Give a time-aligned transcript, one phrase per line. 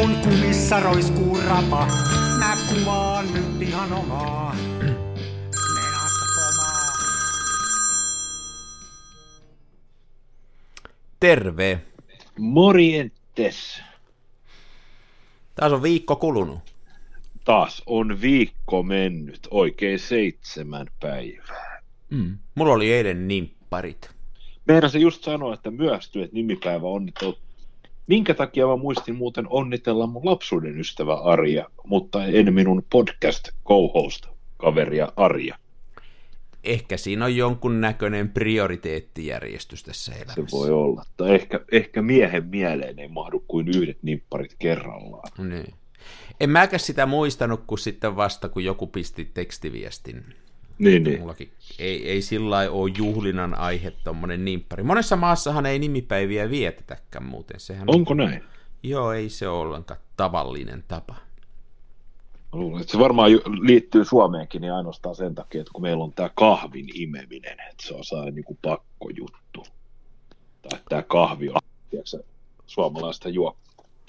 [0.00, 1.86] kun kumissa roiskuu rapa.
[2.38, 4.56] Mä kuvaan nyt ihan omaa.
[11.20, 11.80] Terve.
[12.38, 13.82] Morjentes.
[15.54, 16.58] Taas on viikko kulunut.
[17.44, 21.82] Taas on viikko mennyt, oikein seitsemän päivää.
[22.10, 22.38] Mm.
[22.54, 24.10] Mulla oli eilen nimpparit.
[24.68, 27.49] Meidän just sanoa, että myöhästyneet nimipäivä onnittelut.
[28.10, 34.26] Minkä takia mä muistin muuten onnitella mun lapsuuden ystävä Arja, mutta en minun podcast co-host
[34.56, 35.56] kaveria Arja.
[36.64, 40.34] Ehkä siinä on jonkun näköinen prioriteettijärjestys tässä elämässä.
[40.34, 41.02] Se voi olla.
[41.16, 45.48] Tai ehkä, ehkä miehen mieleen ei mahdu kuin yhdet nimpparit kerrallaan.
[45.48, 45.74] Niin.
[46.40, 50.24] En mäkään sitä muistanut, kun sitten vasta, kun joku pisti tekstiviestin.
[50.80, 51.20] Niin, niin.
[51.20, 54.82] Mullakin ei, ei sillä lailla ole juhlinan aihe tuommoinen nimppari.
[54.82, 57.60] Monessa maassahan ei nimipäiviä vietetäkään muuten.
[57.60, 58.44] Sehän Onko näin?
[58.82, 61.14] Joo, ei se ole ollenkaan tavallinen tapa.
[62.52, 66.30] Luulen, että se varmaan liittyy Suomeenkin niin ainoastaan sen takia, että kun meillä on tämä
[66.34, 69.66] kahvin imeminen, että se on saa niin kuin pakkojuttu.
[70.62, 72.22] Tai tämä kahvi on, tiedätkö,
[72.66, 73.56] suomalaista juo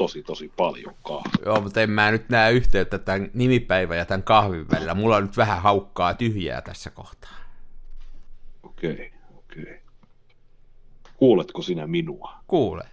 [0.01, 1.45] tosi tosi paljon kahvia.
[1.45, 4.93] Joo, mutta en mä nyt näe yhteyttä tämän nimipäivän ja tämän kahvin välillä.
[4.93, 7.31] Mulla on nyt vähän haukkaa tyhjää tässä kohtaa.
[8.63, 9.81] Okei, okei.
[11.17, 12.33] Kuuletko sinä minua?
[12.47, 12.83] Kuule.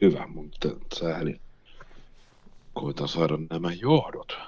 [0.00, 1.40] Hyvä, mutta sähli.
[2.74, 4.38] Koitan saada nämä johdot.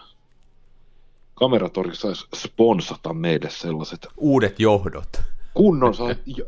[1.34, 5.22] Kameratori saisi sponsata meille sellaiset Uudet johdot.
[5.54, 5.94] kunnon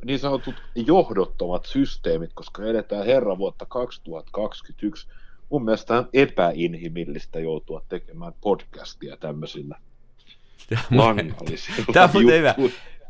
[0.04, 5.08] niin sanotut johdottomat systeemit, koska eletään herra vuotta 2021.
[5.52, 9.78] Mun mielestä on epäinhimillistä joutua tekemään podcastia tämmöisillä
[10.90, 12.54] langallisilla Tämä on muuten hyvä.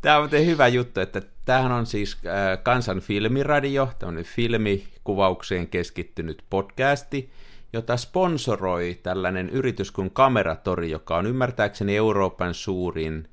[0.01, 6.43] Tämä on muuten hyvä juttu, että tämähän on siis äh, Kansan filmiradio, tämmöinen filmikuvaukseen keskittynyt
[6.49, 7.29] podcasti,
[7.73, 13.27] jota sponsoroi tällainen yritys kuin Kameratori, joka on ymmärtääkseni Euroopan suurin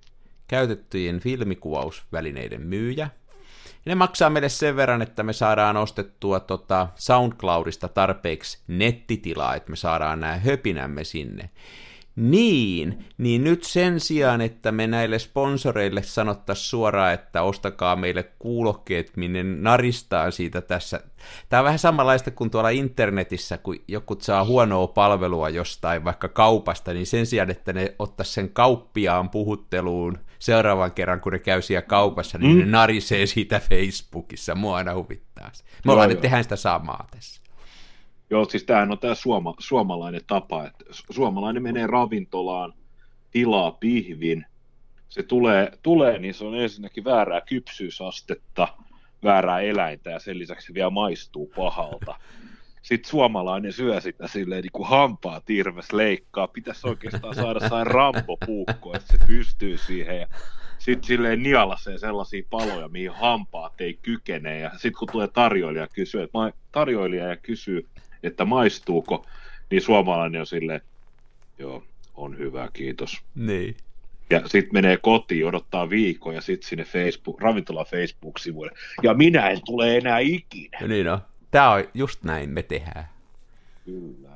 [0.48, 3.10] käytettyjen filmikuvausvälineiden myyjä.
[3.84, 9.76] Ne maksaa meille sen verran, että me saadaan ostettua tota SoundCloudista tarpeeksi nettitilaa, että me
[9.76, 11.50] saadaan nämä höpinämme sinne.
[12.16, 19.16] Niin, niin nyt sen sijaan, että me näille sponsoreille sanottaisiin suoraan, että ostakaa meille kuulokkeet,
[19.16, 21.00] minne naristaa siitä tässä.
[21.48, 26.92] Tämä on vähän samanlaista kuin tuolla internetissä, kun joku saa huonoa palvelua jostain vaikka kaupasta,
[26.92, 31.82] niin sen sijaan, että ne ottaisi sen kauppiaan puhutteluun seuraavan kerran, kun ne käy siellä
[31.82, 32.58] kaupassa, niin mm.
[32.58, 34.54] ne narisee siitä Facebookissa.
[34.54, 35.64] Mua aina huvittaa se.
[35.84, 37.42] Me ollaan tehdään sitä samaa tässä.
[38.30, 42.72] Joo, siis tämähän on tämä suoma, suomalainen tapa, että su- suomalainen menee ravintolaan,
[43.30, 44.46] tilaa pihvin,
[45.08, 48.68] se tulee, tulee, niin se on ensinnäkin väärää kypsyysastetta,
[49.24, 52.14] väärää eläintä ja sen lisäksi vielä maistuu pahalta.
[52.82, 56.48] Sitten suomalainen syö sitä silleen niin kuin hampaa tirves leikkaa.
[56.48, 60.20] Pitäisi oikeastaan saada sain rampopuukko, että se pystyy siihen.
[60.20, 60.26] Ja
[60.78, 64.58] sitten silleen nielasee sellaisia paloja, mihin hampaat ei kykene.
[64.58, 67.88] Ja sitten kun tulee tarjoilija kysyy, että ma- tarjoilija ja kysyy,
[68.22, 69.26] että maistuuko,
[69.70, 70.80] niin suomalainen on silleen,
[71.58, 71.82] joo,
[72.14, 73.18] on hyvä, kiitos.
[73.34, 73.76] Niin.
[74.30, 78.72] Ja sitten menee kotiin, odottaa viikon ja sitten sinne Facebook, ravintola Facebook-sivuille.
[79.02, 80.78] Ja minä en tule enää ikinä.
[80.88, 81.18] Niin on.
[81.50, 83.08] Tämä on just näin me tehdään.
[83.84, 84.30] Kyllä.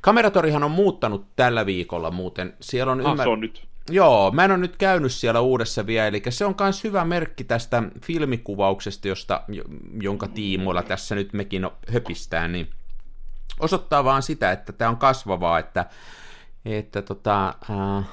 [0.00, 2.54] Kameratorihan on muuttanut tällä viikolla muuten.
[2.60, 3.24] Siellä on Ah, ymmär...
[3.26, 3.66] se on nyt.
[3.90, 7.44] Joo, mä en ole nyt käynyt siellä uudessa vielä, eli se on myös hyvä merkki
[7.44, 9.42] tästä filmikuvauksesta, josta,
[10.00, 12.70] jonka tiimoilla tässä nyt mekin höpistään, niin
[13.60, 15.86] osoittaa vaan sitä, että tämä on kasvavaa, että,
[16.64, 18.06] että, tota, äh,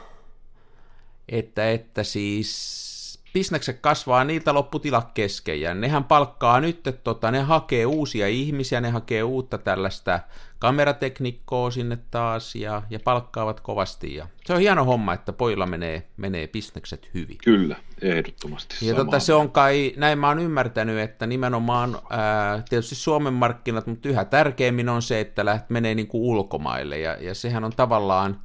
[1.30, 2.93] että, että siis
[3.34, 8.82] bisnekset kasvaa, niiltä lopputila kesken, ja nehän palkkaa nyt, että tota, ne hakee uusia ihmisiä,
[8.82, 10.20] ne hakee uutta tällaista
[10.60, 16.08] kamerateknikkoa sinne taas, ja, ja palkkaavat kovasti, ja se on hieno homma, että pojilla menee,
[16.18, 17.38] menee bisnekset hyvin.
[17.44, 18.76] Kyllä, ehdottomasti.
[18.82, 23.88] Ja tota, se on kai, näin mä oon ymmärtänyt, että nimenomaan ää, tietysti Suomen markkinat,
[23.88, 27.72] mutta yhä tärkeimmin on se, että läht menee niin kuin ulkomaille, ja, ja sehän on
[27.76, 28.40] tavallaan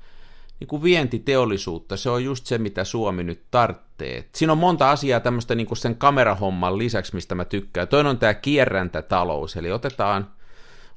[0.61, 3.88] niin kuin vientiteollisuutta, se on just se, mitä Suomi nyt tarvitsee.
[4.35, 7.89] Siinä on monta asiaa tämmöistä niin kuin sen kamerahomman lisäksi, mistä mä tykkään.
[7.89, 10.27] Toinen on tämä kierräntätalous, eli otetaan,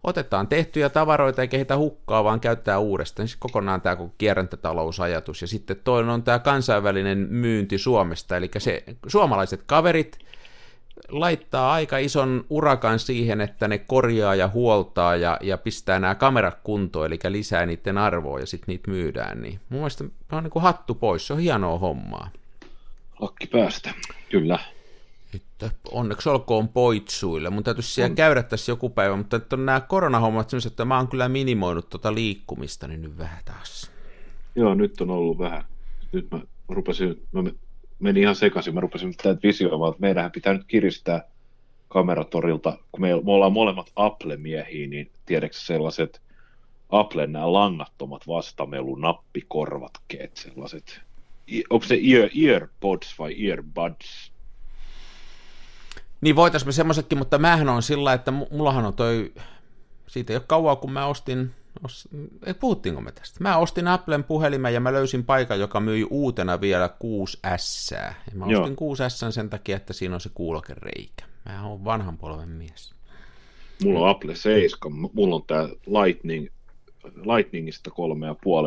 [0.04, 3.28] otetaan tehtyjä tavaroita eikä heitä hukkaa, vaan käyttää uudestaan.
[3.28, 5.42] Siis kokonaan tämä koko kierräntätalousajatus.
[5.42, 10.20] Ja sitten toinen on tämä kansainvälinen myynti Suomesta, eli se suomalaiset kaverit
[11.10, 16.58] laittaa aika ison urakan siihen, että ne korjaa ja huoltaa ja, ja pistää nämä kamerat
[16.64, 19.42] kuntoon, eli lisää niiden arvoa ja sitten niitä myydään.
[19.42, 22.30] Niin mun mielestä on niin kuin hattu pois, se on hienoa hommaa.
[23.22, 23.94] Lakki päästä,
[24.30, 24.60] kyllä.
[25.36, 27.50] Että onneksi olkoon poitsuille.
[27.50, 28.16] Mun täytyisi siellä on.
[28.16, 31.90] käydä tässä joku päivä, mutta että on nämä koronahommat sellaiset, että mä oon kyllä minimoinut
[31.90, 33.92] tuota liikkumista niin nyt vähän taas.
[34.56, 35.66] Joo, nyt on ollut vähän.
[36.12, 36.40] Nyt mä
[36.70, 37.44] rupesin, mä
[38.00, 41.24] menin ihan sekaisin, mä rupesin tätä visioimaan, että meidänhän pitää nyt kiristää
[41.88, 46.22] kameratorilta, kun me, me ollaan molemmat Apple-miehiä, niin tiedätkö sellaiset
[46.90, 51.02] Applen nämä langattomat vastamelun nappikorvatkeet, sellaiset,
[51.70, 54.32] onko se ear, earpods vai earbuds?
[56.22, 59.34] Niin voitaisiin me semmoisetkin, mutta mähän on sillä, että mullahan on toi,
[60.08, 61.52] siitä ei ole kauaa kun mä ostin,
[61.86, 62.08] os,
[62.46, 63.40] ei, puhuttiinko me tästä?
[63.40, 67.96] Mä ostin Applen puhelimen ja mä löysin paikan, joka myi uutena vielä 6S.
[67.96, 68.96] Ja mä ostin Joo.
[68.96, 71.26] 6S sen takia, että siinä on se kuulokereikä.
[71.46, 72.94] Mä oon vanhan polven mies.
[73.84, 76.48] Mulla on Apple 7, mulla on tää Lightning,
[77.04, 77.92] Lightningista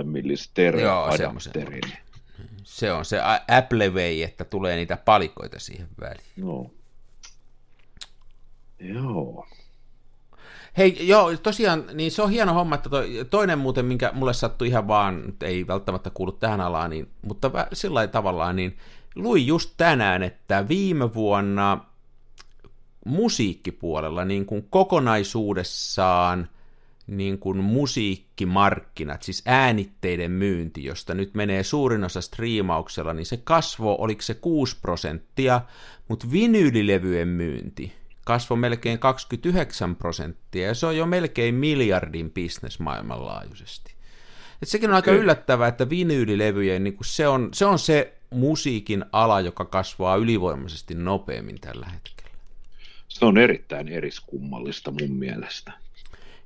[0.03, 1.81] 3,5 milli stereo adapteri.
[2.65, 3.21] Se on se
[3.59, 6.25] Apple vei, että tulee niitä palikoita siihen väliin.
[6.37, 6.71] No.
[8.79, 9.47] Joo.
[10.77, 14.69] Hei, joo, tosiaan, niin se on hieno homma, että toi, toinen muuten, minkä mulle sattui
[14.69, 18.79] ihan vaan, ei välttämättä kuulu tähän alaan, niin, mutta sillä tavallaan, niin
[19.15, 21.85] luin just tänään, että viime vuonna
[23.07, 26.49] musiikkipuolella niin kuin kokonaisuudessaan
[27.07, 33.97] niin kuin musiikkimarkkinat, siis äänitteiden myynti, josta nyt menee suurin osa striimauksella, niin se kasvo,
[33.99, 35.61] oliko se 6 prosenttia,
[36.09, 37.93] mutta vinyylilevyjen myynti
[38.25, 43.95] kasvoi melkein 29 prosenttia, ja se on jo melkein miljardin bisnes maailmanlaajuisesti.
[44.63, 45.23] Et sekin on aika Kyllä.
[45.23, 51.61] yllättävää, että vinyylilevyjen, niin se, on, se on se musiikin ala, joka kasvaa ylivoimaisesti nopeammin
[51.61, 52.31] tällä hetkellä.
[53.09, 55.73] Se on erittäin eriskummallista mun mielestä.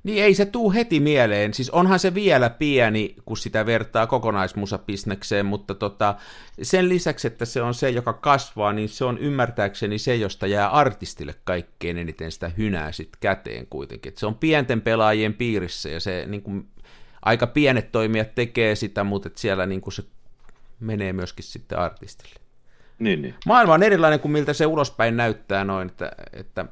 [0.03, 1.53] Niin ei se tuu heti mieleen.
[1.53, 6.15] Siis onhan se vielä pieni, kun sitä vertaa kokonaismusabisnekseen, mutta tota,
[6.61, 10.69] sen lisäksi, että se on se, joka kasvaa, niin se on ymmärtääkseni se, josta jää
[10.69, 14.11] artistille kaikkein eniten sitä hynää sit käteen kuitenkin.
[14.11, 16.67] Et se on pienten pelaajien piirissä ja se niin kuin,
[17.21, 20.03] aika pienet toimijat tekee sitä, mutta siellä niin kuin se
[20.79, 22.35] menee myöskin sitten artistille.
[22.99, 23.35] Niin, niin.
[23.45, 26.65] Maailma on erilainen kuin miltä se ulospäin näyttää noin, että, että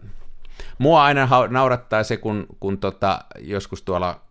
[0.77, 4.21] Mua aina naurattaa se, kun, kun tota, joskus tuolla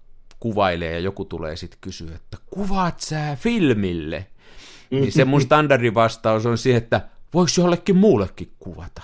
[0.40, 4.26] kuvailee ja joku tulee sitten kysyä, että kuvaat sä filmille?
[4.90, 9.02] Niin se mun standardivastaus on siihen, että voiko jollekin muullekin kuvata?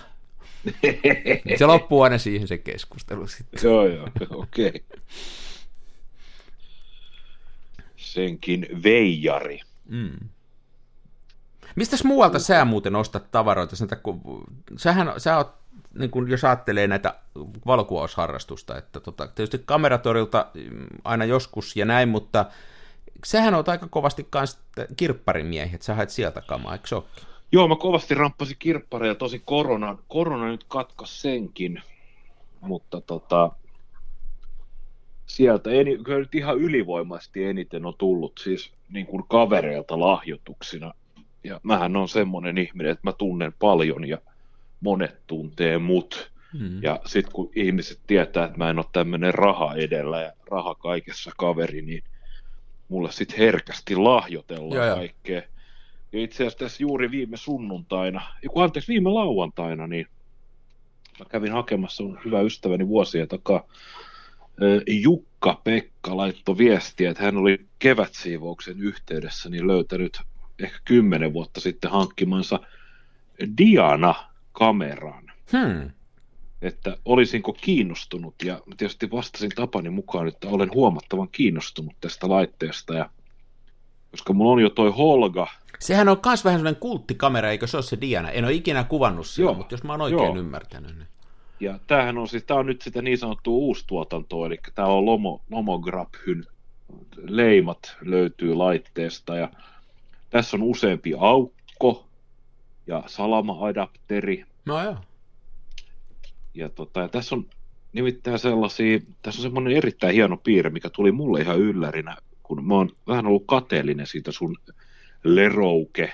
[1.58, 3.60] Se loppuu aina siihen se keskustelu sitten.
[3.62, 4.68] Joo, joo, okei.
[4.68, 4.98] Okay.
[7.96, 9.60] Senkin veijari.
[9.88, 10.18] Mm.
[11.76, 13.76] Mistäs muualta sä muuten ostat tavaroita?
[14.76, 15.61] sähän, sä oot
[15.98, 17.14] niin kuin jos ajattelee näitä
[17.66, 22.44] valokuvausharrastusta, että tota, tietysti kameratorilta mm, aina joskus ja näin, mutta
[23.24, 24.58] sähän on aika kovasti kans
[24.96, 27.24] kirpparimiehiä, että sä haet sieltä kamaa, eikö olekin?
[27.52, 31.82] Joo, mä kovasti ramppasin kirppareja, tosi korona, korona nyt katkas senkin,
[32.60, 33.50] mutta tota,
[35.26, 40.92] sieltä eni, kyllä nyt ihan ylivoimaisesti eniten on tullut siis niin kuin kavereilta lahjoituksina.
[41.44, 44.18] Ja mähän on semmoinen ihminen, että mä tunnen paljon ja
[44.82, 46.32] monet tuntee mut.
[46.52, 46.82] Mm.
[46.82, 51.30] Ja sitten kun ihmiset tietää, että mä en ole tämmöinen raha edellä ja raha kaikessa
[51.38, 52.04] kaveri, niin
[52.88, 55.42] mulle sitten herkästi lahjoitellaan ja kaikkea.
[56.12, 60.06] Ja itse asiassa tässä juuri viime sunnuntaina, kun anteeksi viime lauantaina, niin
[61.18, 63.64] mä kävin hakemassa mun hyvä ystäväni vuosien takaa.
[64.86, 70.20] Jukka Pekka laittoi viestiä, että hän oli kevätsiivouksen yhteydessä niin löytänyt
[70.58, 72.60] ehkä kymmenen vuotta sitten hankkimansa
[73.58, 74.14] Diana
[74.52, 75.32] kameran.
[75.52, 75.90] Hmm.
[76.62, 83.10] Että olisinko kiinnostunut, ja tietysti vastasin Tapani mukaan, että olen huomattavan kiinnostunut tästä laitteesta, ja
[84.10, 85.46] koska mulla on jo toi Holga.
[85.78, 88.30] Sehän on myös vähän sellainen kulttikamera, eikö se ole se Diana?
[88.30, 89.54] En ole ikinä kuvannut sitä, Joo.
[89.54, 90.36] mutta jos mä oon oikein Joo.
[90.36, 90.96] ymmärtänyt.
[90.96, 91.08] Niin...
[91.60, 95.42] Ja tämähän on siis, tää on nyt sitä niin sanottua uustuotantoa, eli täällä on Lomo,
[95.50, 96.44] Lomograbhyn
[97.22, 99.50] leimat löytyy laitteesta, ja
[100.30, 102.06] tässä on useampi aukko,
[102.86, 104.44] ja salama-adapteri.
[104.66, 104.96] No joo.
[106.54, 107.46] Ja, tota, ja tässä on
[107.92, 112.74] nimittäin sellaisia, tässä on semmoinen erittäin hieno piirre, mikä tuli mulle ihan yllärinä, kun mä
[112.74, 114.56] oon vähän ollut kateellinen siitä sun
[115.24, 116.12] Lerouke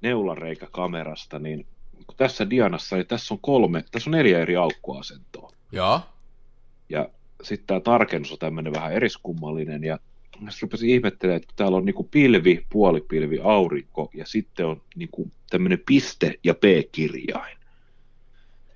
[0.00, 1.66] neulareikäkamerasta, niin
[2.06, 5.52] kun tässä Dianassa, niin tässä on kolme, tässä on neljä eri aukkoasentoa.
[5.72, 6.00] Joo.
[6.88, 7.08] Ja
[7.42, 9.98] sitten tämä tarkennus on tämmöinen vähän eriskummallinen, ja
[10.40, 15.82] mä rupesin ihmettelemään, että täällä on niinku pilvi, puolipilvi, aurinko ja sitten on niinku tämmöinen
[15.86, 17.56] piste ja P-kirjain.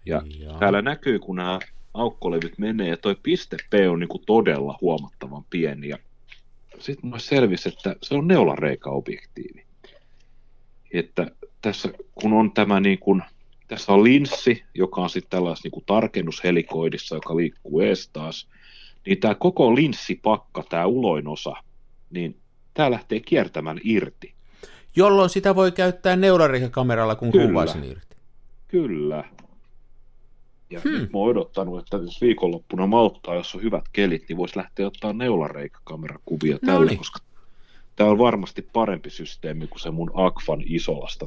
[0.06, 0.58] Ja Jaa.
[0.58, 1.58] täällä näkyy, kun nämä
[1.94, 5.88] aukkolevyt menee, ja toi piste P on niinku todella huomattavan pieni.
[5.88, 5.98] Ja
[6.78, 9.64] sitten mulle selvisi, että se on neulareikaobjektiivi.
[10.92, 11.30] Että
[11.62, 13.22] tässä, kun on tämä niin kuin
[13.68, 18.48] tässä on linssi, joka on sitten tällaisessa niin tarkennushelikoidissa, joka liikkuu ees taas.
[19.08, 21.52] Niin tämä koko linssipakka, tämä uloin osa,
[22.10, 22.36] niin
[22.74, 24.34] tämä lähtee kiertämään irti.
[24.96, 27.46] Jolloin sitä voi käyttää neurarihakameralla, kun Kyllä.
[27.46, 28.16] kuvaa sen irti.
[28.68, 29.24] Kyllä.
[30.70, 30.90] Ja Hmm.
[30.90, 31.00] hmm.
[31.00, 34.86] nyt mä oon odottanut, että jos viikonloppuna malttaa, jos on hyvät kelit, niin voisi lähteä
[34.86, 36.98] ottaa neulareikakamerakuvia No tällä, niin.
[36.98, 37.18] koska
[37.96, 41.26] tämä on varmasti parempi systeemi kuin se mun Akvan Isolasta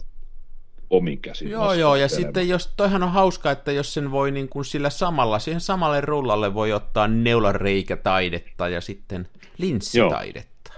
[0.91, 1.49] omin käsin.
[1.49, 4.89] Joo, joo, ja sitten jos, toihan on hauska, että jos sen voi niin kuin sillä
[4.89, 10.73] samalla, siihen samalle rullalle voi ottaa neulareikätaidetta ja sitten linssitaidetta.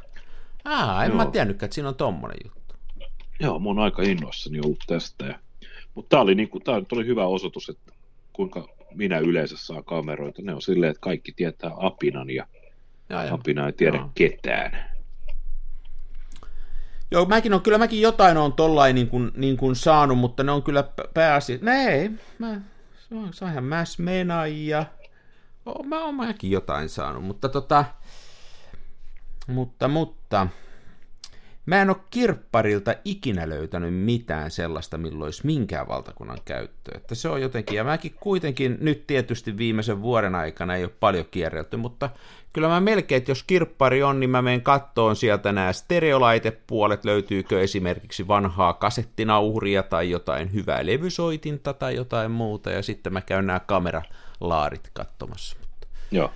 [0.66, 1.18] Aa, en Joo.
[1.18, 2.76] mä tiennytkään, että siinä on tommonen juttu.
[3.40, 5.26] Joo, mä oon aika innoissani ollut tästä.
[5.26, 5.40] Ja...
[5.96, 7.94] Mutta tämä oli, niinku, tää nyt oli hyvä osoitus, että
[8.34, 10.42] kuinka minä yleensä saa kameroita.
[10.42, 12.48] Ne on silleen, että kaikki tietää Apinan ja
[13.10, 13.34] Ja, ja.
[13.34, 14.12] Apina ei tiedä Joo.
[14.16, 14.93] ketään.
[17.14, 20.52] Joo, mäkin on, kyllä mäkin jotain on tollain niin kuin, niin kuin saanut, mutta ne
[20.52, 21.60] on kyllä p- pääasi...
[21.62, 22.62] No ei, mä,
[23.32, 24.86] sainhan mä Smena ja...
[25.66, 27.86] Oh, mä oon mäkin jotain saanut, mutta tota...
[29.48, 30.48] Mutta, mutta...
[31.66, 36.98] Mä en ole kirpparilta ikinä löytänyt mitään sellaista, milloin olisi minkään valtakunnan käyttöä.
[36.98, 41.26] Että se on jotenkin, ja mäkin kuitenkin nyt tietysti viimeisen vuoden aikana ei ole paljon
[41.32, 42.10] kierrelty, mutta
[42.54, 47.62] kyllä mä melkein, että jos kirppari on, niin mä menen kattoon sieltä nämä stereolaitepuolet, löytyykö
[47.62, 53.60] esimerkiksi vanhaa kasettinauhuria tai jotain hyvää levysoitinta tai jotain muuta, ja sitten mä käyn nämä
[53.60, 55.58] kameralaarit katsomassa.
[56.12, 56.32] Joo.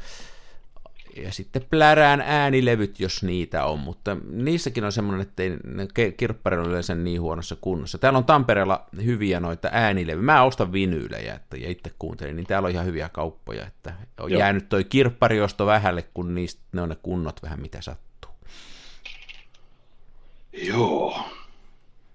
[1.23, 5.43] Ja sitten plärään äänilevyt, jos niitä on, mutta niissäkin on semmoinen, että
[6.01, 7.97] ei kirpparit ole yleensä niin huonossa kunnossa.
[7.97, 10.25] Täällä on Tampereella hyviä noita äänilevyjä.
[10.25, 13.67] Mä ostan vinyylejä että, ja itse kuuntelin, niin täällä on ihan hyviä kauppoja.
[13.67, 14.39] Että on Joo.
[14.39, 18.31] jäänyt toi kirppariosto vähälle, kun niistä ne on ne kunnot vähän mitä sattuu.
[20.53, 21.19] Joo.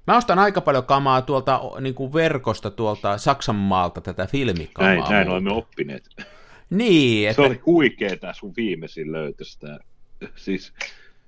[0.07, 4.95] Mä ostan aika paljon kamaa tuolta niin kuin verkosta tuolta Saksan maalta tätä filmikamaa.
[4.95, 6.05] Näin, näin olemme oppineet.
[6.73, 9.57] Niin, Se että oli huikea tämä sun viimeisin löytös.
[9.57, 9.79] Tää.
[10.37, 10.73] Siis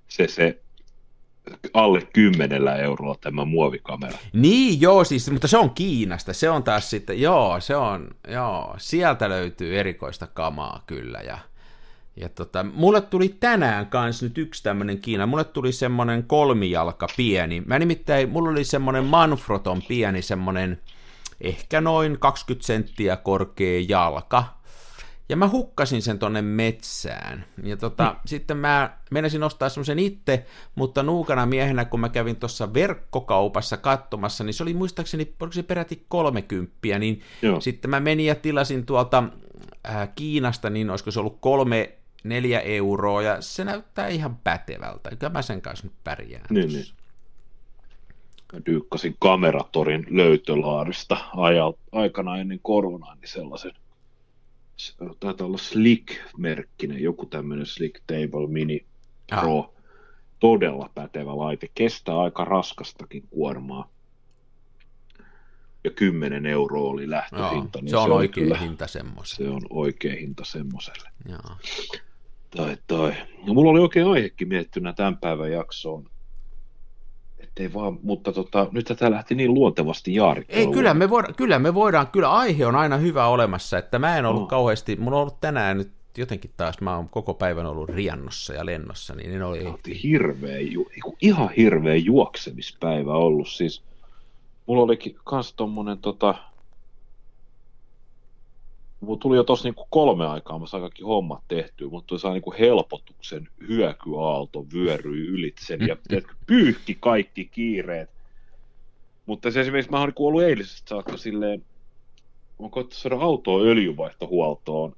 [0.09, 0.61] se, se
[1.75, 4.19] alle kymmenellä eurolla tämä muovikamera.
[4.33, 8.75] Niin, joo, siis, mutta se on Kiinasta, se on taas sitten, joo, se on, joo,
[8.79, 11.39] sieltä löytyy erikoista kamaa kyllä, ja,
[12.17, 17.63] ja tota, mulle tuli tänään kans nyt yksi tämmönen Kiina, mulle tuli semmonen kolmijalka pieni,
[17.67, 20.81] mä nimittäin, mulla oli semmonen Manfroton pieni semmonen,
[21.41, 24.45] ehkä noin 20 senttiä korkea jalka,
[25.29, 27.45] ja mä hukkasin sen tonne metsään.
[27.63, 28.21] Ja tota, mm.
[28.27, 34.45] sitten mä menasin ostaa semmoisen itse, mutta nuukana miehenä, kun mä kävin tuossa verkkokaupassa katsomassa,
[34.45, 37.61] niin se oli muistaakseni, oliko se peräti 30, niin Joo.
[37.61, 39.25] sitten mä menin ja tilasin tuolta
[39.89, 41.93] äh, Kiinasta, niin olisiko se ollut kolme,
[42.25, 45.11] neljä euroa, ja se näyttää ihan pätevältä.
[45.19, 46.47] Kyllä mä sen kanssa nyt pärjään.
[46.51, 46.95] Niin, tossa.
[48.53, 53.84] Mä dyykkasin kameratorin löytölaarista ajal, aikana ennen koronaa, niin sellaisen se
[55.21, 58.87] taitaa olla Slick-merkkinen, joku tämmöinen Slick Table Mini
[59.27, 59.75] Pro.
[60.41, 63.89] Todella pätevä laite, kestää aika raskastakin kuormaa.
[65.85, 67.79] Ja 10 euroa oli Joo, lähtöhinta.
[67.81, 69.37] niin se on oikea kyllä, hinta semmoisen.
[69.37, 71.09] Se on oikea hinta semmoselle.
[71.29, 71.57] Joo.
[72.57, 73.15] Tai, tai.
[73.47, 76.11] No, mulla oli oikein aihekin miettinä tämän päivän jaksoon.
[77.55, 80.61] Ettei vaan, mutta tota, nyt tämä lähti niin luontevasti jaarittelu.
[80.61, 84.19] Ei, kyllä me, voida, kyllä me voidaan, kyllä aihe on aina hyvä olemassa, että mä
[84.19, 84.47] en ollut No.
[84.49, 88.67] kauheasti, mulla on ollut tänään nyt jotenkin taas, mä oon koko päivän ollut riannossa ja
[88.67, 90.89] lennossa, niin en ole Oli hirveä, ju,
[91.23, 93.49] ihan hirveä juoksemispäivä ollut.
[93.49, 93.83] Siis
[94.67, 96.35] mulla olikin kans tommonen tota,
[99.05, 102.55] mulla tuli jo tossa niinku kolme aikaa, mä sain kaikki hommat tehtyä, mutta saa niinku
[102.59, 105.97] helpotuksen hyökyaalto vyöryi ylitsen ja
[106.47, 108.11] pyyhki kaikki kiireet.
[109.27, 111.65] Mutta se esimerkiksi mä oon niinku ollut eilisestä saakka silleen,
[112.61, 114.97] mä oon saada autoa öljyvaihtohuoltoon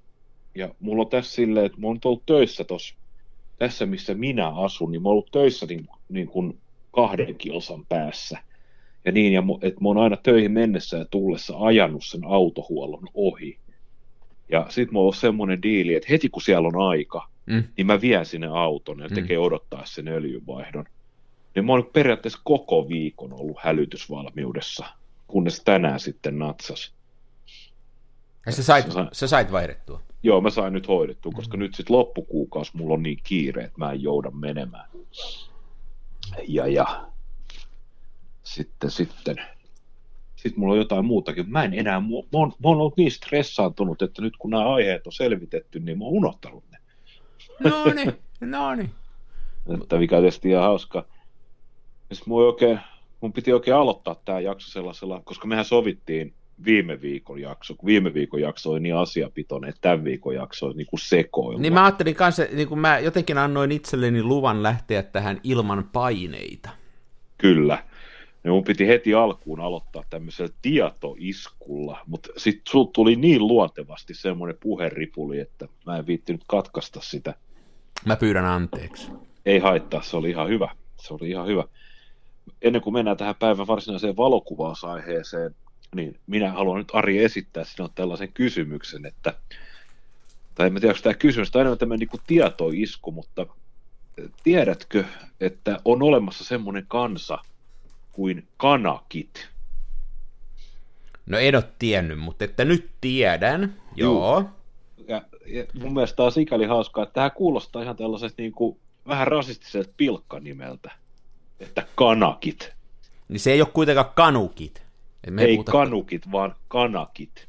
[0.55, 2.95] ja mulla on tässä silleen, että mä oon ollut töissä tossa
[3.59, 6.59] tässä missä minä asun, niin mä oon ollut töissä niin, niin kuin
[6.93, 8.39] kahden kilsan päässä.
[9.05, 13.59] Ja niin, ja että mä oon aina töihin mennessä ja tullessa ajanut sen autohuollon ohi.
[14.49, 17.65] Ja sit mulla on semmoinen diili, että heti kun siellä on aika, Mm.
[17.77, 19.15] niin mä vien sinne auton ja Mm.
[19.15, 20.85] tekee odottaa sen öljynvaihdon.
[21.55, 24.87] Niin mä oon periaatteessa koko viikon ollut hälytysvalmiudessa,
[25.27, 26.93] kunnes tänään sitten natsas.
[28.47, 30.01] Ja sä sait, Sä sä sait vaihdettua.
[30.23, 33.93] Joo, mä sain nyt hoidettua, koska nyt sitten loppukuukausi mulla on niin kiire, että mä
[33.93, 34.89] en jouda menemään.
[36.49, 37.07] Ja, ja
[38.43, 39.37] sitten, sitten,
[40.37, 41.51] sitten mulla on jotain muutakin.
[41.51, 45.07] Mä en enää, mä oon, mä oon ollut niin stressaantunut, että nyt kun nämä aiheet
[45.07, 46.79] on selvitetty, niin mä oon unohtanut ne.
[47.71, 48.13] No niin,
[48.51, 48.91] no niin.
[49.83, 51.05] Että mikä on tietysti ihan hauska.
[52.13, 52.81] Sit mun, ei oikein,
[53.21, 58.15] mun piti oikein aloittaa tämä jakso sellaisella, koska mehän sovittiin viime viikon jakso, kun viime
[58.15, 61.59] viikon jakso oli niin asiapitoinen, että tämän viikon jakso oli niin kuin sekoilu.
[61.59, 66.71] Niin mä ajattelin kanssa, niin kuin mä jotenkin annoin itselleni luvan lähteä tähän ilman paineita.
[67.39, 67.79] Kyllä.
[68.47, 74.57] Ja mun piti heti alkuun aloittaa tämmöisellä tietoiskulla, mutta sitten sul tuli niin luontevasti semmoinen
[74.61, 77.35] puheripuli, että mä en viittinyt katkaista sitä.
[78.05, 79.11] Mä pyydän anteeksi.
[79.47, 80.69] Ei haittaa, se oli ihan hyvä.
[80.97, 81.65] Se oli ihan hyvä.
[82.63, 85.55] Ennen kuin mennään tähän päivän varsinaiseen valokuvausaiheeseen,
[85.95, 89.35] niin minä haluan nyt Ari esittää sinulle tällaisen kysymyksen, että,
[90.55, 93.47] tai en tiedä, onko tämä kysymys, tai enemmän tämmöinen niin tietoisku, mutta
[94.43, 95.05] tiedätkö,
[95.41, 97.39] että on olemassa semmoinen kansa
[98.17, 99.49] kuin kanakit?
[101.27, 104.13] No en ole tiennyt, mutta että nyt tiedän, joo.
[104.13, 104.45] joo.
[105.09, 108.79] Ja, ja mun mielestä tämä on sikäli hauskaa, että tämä kuulostaa ihan tällaiset niin kuin,
[109.09, 110.91] vähän rasistiselta pilkkanimeltä,
[111.61, 112.73] että kanakit.
[113.29, 114.83] Niin se ei ole kuitenkaan kanukit.
[115.31, 115.73] Me ei puhuta...
[115.73, 117.49] kanukit, vaan kanakit.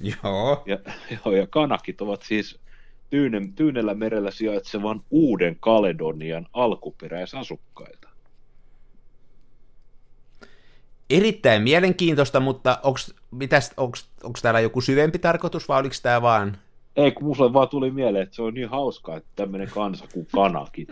[0.00, 0.62] Joo.
[0.66, 0.78] Ja,
[1.10, 2.58] joo, ja kanakit ovat siis
[3.10, 8.08] Tyynen, Tyynellä merellä sijaitsevan Uuden Kaledonian alkuperäisasukkaita.
[11.10, 12.78] Erittäin mielenkiintoista, mutta
[14.22, 16.58] onko täällä joku syvempi tarkoitus vai oliko tämä vaan...
[16.96, 20.26] Ei, kun mulle vaan tuli mieleen, että se on niin hauskaa, että tämmöinen kansa kuin
[20.32, 20.88] kanakit.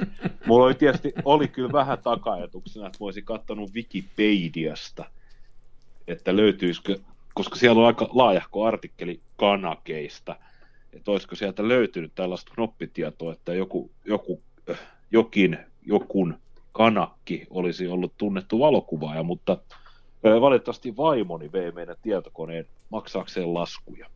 [0.47, 5.05] Mulla oli tietysti, oli kyllä vähän takajatuksena, että voisin katsonut Wikipediasta–
[6.09, 6.99] että löytyisikö,
[7.35, 10.37] koska siellä on aika laajahko artikkeli kanakeista,
[10.93, 14.43] että olisiko sieltä löytynyt tällaista knoppitietoa, että joku, joku,
[15.11, 16.39] jokin, jokun
[16.73, 19.59] kanakki olisi ollut tunnettu valokuvaaja, mutta
[20.23, 24.07] valitettavasti vaimoni vei meidän tietokoneen maksaakseen laskuja.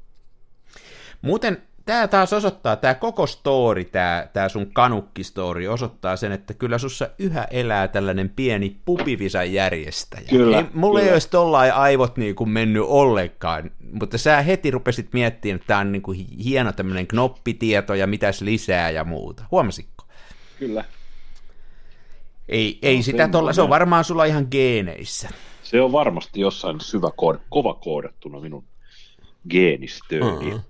[1.23, 6.79] Muuten tämä taas osoittaa, tämä koko story, tämä, tämä sun kanukki-story osoittaa sen, että kyllä
[6.79, 10.29] sussa yhä elää tällainen pieni pupivisan järjestäjä.
[10.31, 11.11] Kyllä, ei, mulla kyllä.
[11.11, 15.81] ei olisi tollain aivot niin kuin mennyt ollenkaan, mutta sä heti rupesit miettimään, että tämä
[15.81, 19.45] on niin kuin hieno tämmöinen knoppitieto ja mitäs lisää ja muuta.
[19.51, 20.05] Huomasitko?
[20.59, 20.85] Kyllä.
[22.49, 25.29] Ei, ei no, sitä tolla, se on varmaan sulla ihan geeneissä.
[25.67, 28.65] Se on varmasti jossain syvä kood, kova koodattuna minun
[29.51, 30.47] geenistööni.
[30.47, 30.61] Uh-huh.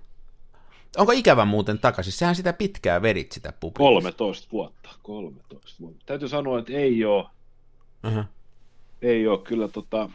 [0.97, 2.13] Onko ikävä muuten takaisin?
[2.13, 3.77] Sehän sitä pitkää vedit sitä pupia.
[3.77, 4.89] 13 vuotta.
[5.03, 6.03] 13 vuotta.
[6.05, 7.25] Täytyy sanoa, että ei ole.
[8.07, 8.23] Uh-huh.
[9.01, 10.09] Ei ole kyllä tota,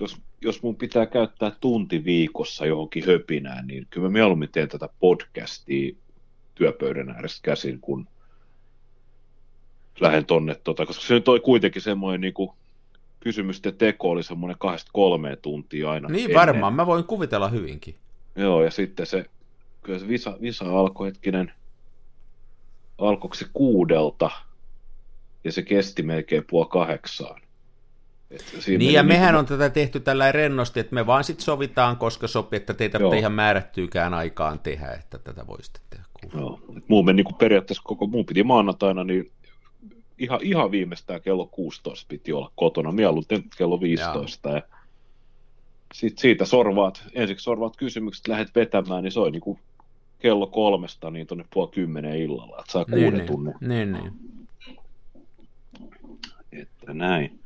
[0.00, 4.88] jos, jos mun pitää käyttää tunti viikossa johonkin höpinään, niin kyllä mä mieluummin teen tätä
[5.00, 5.94] podcastia
[6.54, 8.08] työpöydän ääressä käsin, kun
[10.00, 12.50] lähden tonne, tota, koska se nyt oli kuitenkin semmoinen niin kuin,
[13.24, 16.08] kysymysten teko oli semmoinen kahdesta kolmeen tuntia aina.
[16.08, 16.40] Niin ennen.
[16.40, 17.94] varmaan, mä voin kuvitella hyvinkin.
[18.36, 19.24] Joo, ja sitten se
[19.82, 21.52] kyllä se visa, visa alkoi hetkinen,
[22.98, 24.30] alkoiko se kuudelta
[25.44, 27.40] ja se kesti melkein puoli kahdeksaan.
[28.66, 32.28] niin ja mehän niin, on tätä tehty tällä rennosti, että me vaan sitten sovitaan, koska
[32.28, 36.04] sopii, että teitä ei ihan määrättyykään aikaan tehdä, että tätä voisitte tehdä.
[36.34, 39.32] Joo, muu meni niin periaatteessa koko, muu piti maanantaina, niin
[40.18, 44.48] ihan, ihan viimeistään kello 16 piti olla kotona, mieluiten kello 15.
[44.48, 44.56] Joo.
[44.56, 44.62] Ja
[45.94, 49.58] sitten siitä sorvaat, ensiksi sorvaat kysymykset, lähdet vetämään, niin se on niin
[50.18, 53.54] kello kolmesta niin tuonne puoli kymmenen illalla, että saa kuuden niin, tunnin.
[53.60, 54.12] Niin, niin.
[56.52, 57.40] Että näin.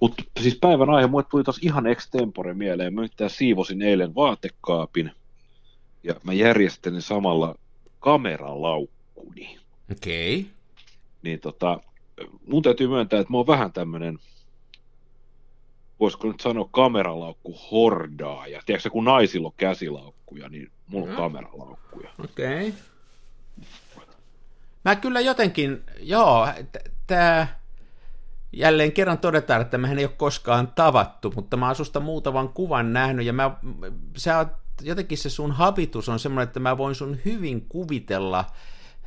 [0.00, 2.94] Mutta siis päivän aihe, mulle tuli taas ihan extempore mieleen.
[2.94, 5.10] Mä nyt siivosin eilen vaatekaapin
[6.02, 7.54] ja mä järjestelin samalla
[8.00, 9.58] kameralaukkuni.
[9.92, 10.40] Okei.
[10.40, 10.50] Okay.
[11.22, 11.80] Niin tota,
[12.46, 14.18] mun täytyy myöntää, että mä oon vähän tämmönen
[16.00, 18.46] voisiko nyt sanoa kameralaukku hordaa.
[18.46, 21.16] Ja tiedätkö, kun naisilla on käsilaukkuja, niin mulla on mm.
[21.16, 22.10] kameralaukkuja.
[22.24, 22.68] Okei.
[22.68, 22.80] Okay.
[24.84, 26.48] Mä kyllä jotenkin, joo,
[27.06, 27.46] tämä
[28.52, 32.92] jälleen kerran todetaan, että mehän ei ole koskaan tavattu, mutta mä oon susta muutaman kuvan
[32.92, 33.56] nähnyt, ja mä,
[34.16, 34.48] sä oot,
[34.82, 38.44] jotenkin se sun habitus on semmoinen, että mä voin sun hyvin kuvitella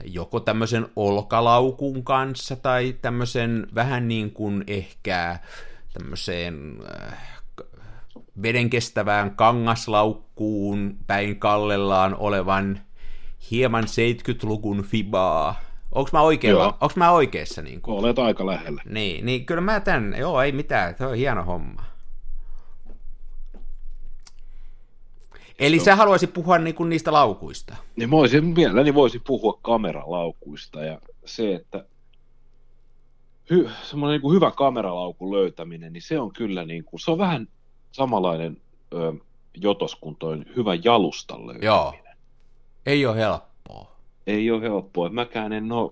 [0.06, 5.40] joko tämmöisen olkalaukun kanssa, tai tämmöisen vähän niin kuin ehkä
[5.94, 7.18] tämmöiseen äh,
[8.42, 12.80] vedenkestävään kangaslaukkuun päin kallellaan olevan
[13.52, 15.60] hieman 70-lukun fibaa.
[15.92, 17.62] Onko mä, oikealla, onks mä oikeassa?
[17.62, 17.98] Niin kuin?
[17.98, 18.82] Olet aika lähellä.
[18.86, 21.97] Niin, niin kyllä mä tän, joo ei mitään, se on hieno homma.
[25.60, 25.84] Eli no.
[25.84, 27.76] sä haluaisit puhua niinku niistä laukuista?
[27.96, 31.86] Niin mä olisin, mielelläni voisi puhua kameralaukuista ja se, että
[33.50, 37.48] hy, semmoinen niin hyvä kameralaukun löytäminen, niin se on kyllä niin kuin, se on vähän
[37.92, 38.58] samanlainen
[38.94, 39.14] ö,
[39.54, 41.66] jotos kuin toi hyvä jalustan löytäminen.
[41.66, 41.94] Joo.
[42.86, 43.92] Ei ole helppoa.
[44.28, 45.10] Ei ole helppoa.
[45.10, 45.92] Mäkään en ole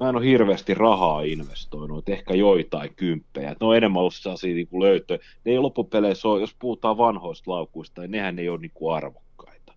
[0.00, 3.50] mä en ole hirveästi rahaa investoinut, että ehkä joitain kymppejä.
[3.50, 5.18] Ne on enemmän ollut sellaisia niin kuin löytöjä.
[5.44, 9.72] Ne ei loppupeleissä ole, jos puhutaan vanhoista laukuista, niin nehän ei ole niin kuin arvokkaita.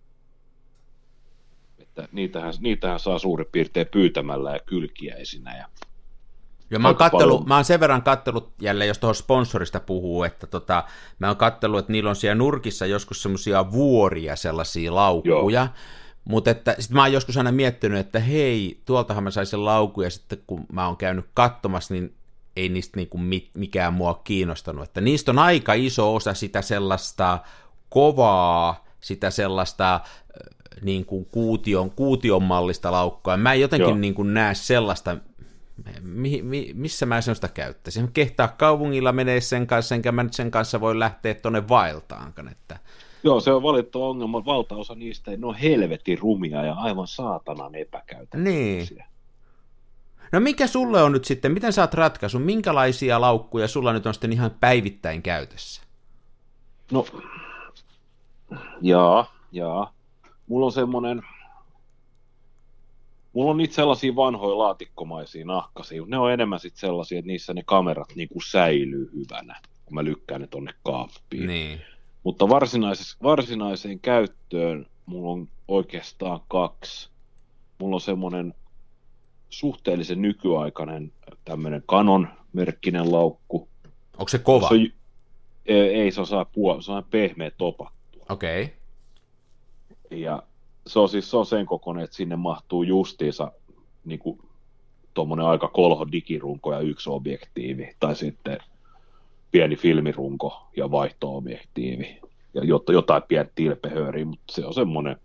[1.78, 5.56] Että niitähän, niitähän saa suurin piirtein pyytämällä ja kylkiäisinä.
[5.56, 5.68] Ja
[6.72, 10.46] ja mä oon, kattelu, mä oon sen verran kattellut jälleen, jos tuohon sponsorista puhuu, että
[10.46, 10.84] tota,
[11.18, 15.68] mä oon kattellut, että niillä on siellä nurkissa joskus semmoisia vuoria sellaisia laukkuja,
[16.24, 20.10] mutta että sit mä oon joskus aina miettinyt, että hei, tuoltahan mä saisin laukun, ja
[20.10, 22.14] sitten kun mä oon käynyt katsomassa, niin
[22.56, 24.84] ei niistä niinku mi- mikään mua kiinnostanut.
[24.84, 27.38] Että niistä on aika iso osa sitä sellaista
[27.88, 30.00] kovaa, sitä sellaista
[30.82, 33.36] niin kuin kuution, kuution mallista laukkaa.
[33.36, 33.98] Mä en jotenkin Joo.
[33.98, 35.16] niin kuin näe sellaista,
[36.02, 38.12] mi, mi, missä mä sellaista käyttäisin.
[38.12, 42.48] Kehtaa kaupungilla menee sen kanssa, enkä mä nyt sen kanssa voi lähteä tuonne vaeltaankaan.
[42.48, 42.78] Että...
[43.24, 44.44] Joo, se on valittu ongelma.
[44.44, 48.96] Valtaosa niistä ne on helvetin rumia ja aivan saatanan epäkäytännöllisiä.
[48.96, 49.12] Niin.
[50.32, 54.14] No mikä sulle on nyt sitten, miten sä oot ratkaisu, minkälaisia laukkuja sulla nyt on
[54.14, 55.82] sitten ihan päivittäin käytössä?
[56.90, 57.06] No,
[58.80, 59.92] jaa, jaa.
[60.46, 61.22] Mulla on semmonen,
[63.32, 67.62] mulla on niitä sellaisia vanhoja laatikkomaisia nahkasia, ne on enemmän sitten sellaisia, että niissä ne
[67.66, 71.46] kamerat niinku säilyy hyvänä, kun mä lykkään ne tonne kaappiin.
[71.46, 71.80] Niin.
[72.24, 77.10] Mutta varsinaisessa, varsinaiseen käyttöön mulla on oikeastaan kaksi.
[77.78, 78.54] Mulla on semmoinen
[79.50, 81.12] suhteellisen nykyaikainen
[81.44, 83.68] tämmöinen Canon-merkkinen laukku.
[84.18, 84.68] Onko se kova?
[84.68, 84.80] Se on,
[85.66, 87.92] ei, ei, se on saa puol- se on pehmeä topa.
[88.28, 88.62] Okei.
[88.62, 90.18] Okay.
[90.18, 90.42] Ja
[90.86, 93.52] se on siis se on sen kokoinen, että sinne mahtuu justiinsa
[94.04, 94.40] niin kuin
[95.14, 98.58] tuommoinen aika kolho digirunko ja yksi objektiivi, tai sitten
[99.52, 102.20] pieni filmirunko ja vaihto-objektiivi,
[102.54, 105.16] ja jotta jotain pientä tilpehööriä, mutta se on semmoinen,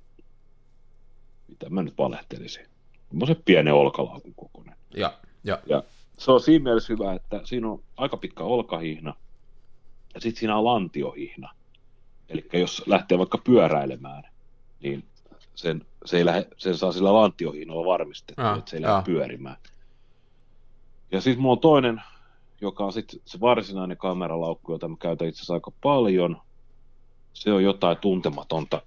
[1.48, 2.66] mitä mä nyt valehtelisin,
[3.10, 4.76] semmoisen pienen olkalaukun kokoinen.
[4.96, 5.14] Ja,
[5.44, 5.60] ja.
[5.66, 5.84] Ja
[6.18, 9.14] se on siinä mielessä hyvä, että siinä on aika pitkä olkahihna,
[10.14, 11.54] ja sitten siinä on lantiohihna.
[12.30, 14.24] Eli jos lähtee vaikka pyöräilemään,
[14.80, 15.04] niin
[15.56, 19.04] sen, se ei lähde, sen saa sillä lantiohihnalla varmistettu, Ah, että se ei lähde ah.
[19.04, 19.58] pyörimään.
[21.12, 22.02] Ja sitten mulla on toinen,
[22.62, 26.42] joka on sitten se varsinainen kameralaukku, jota mä käytän itse asiassa aika paljon.
[27.34, 28.82] Se on jotain tuntematonta.